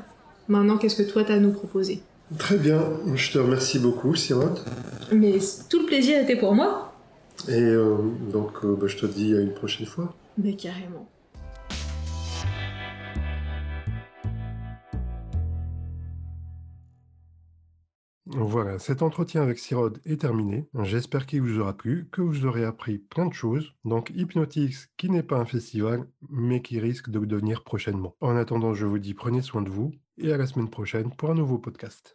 [0.49, 2.01] maintenant qu'est-ce que toi tu as à nous proposer?
[2.37, 2.83] Très bien,
[3.15, 4.65] je te remercie beaucoup, Sirote.
[5.13, 5.37] Mais
[5.69, 6.93] tout le plaisir était pour moi.
[7.47, 7.95] Et euh,
[8.33, 10.13] donc, euh, bah, je te dis à une prochaine fois.
[10.37, 11.07] Mais carrément.
[18.29, 20.67] Voilà, cet entretien avec Sirod est terminé.
[20.83, 23.73] J'espère qu'il vous aura plu, que vous aurez appris plein de choses.
[23.85, 28.15] Donc Hypnotix, qui n'est pas un festival, mais qui risque de devenir prochainement.
[28.19, 31.29] En attendant, je vous dis prenez soin de vous et à la semaine prochaine pour
[31.29, 32.13] un nouveau podcast.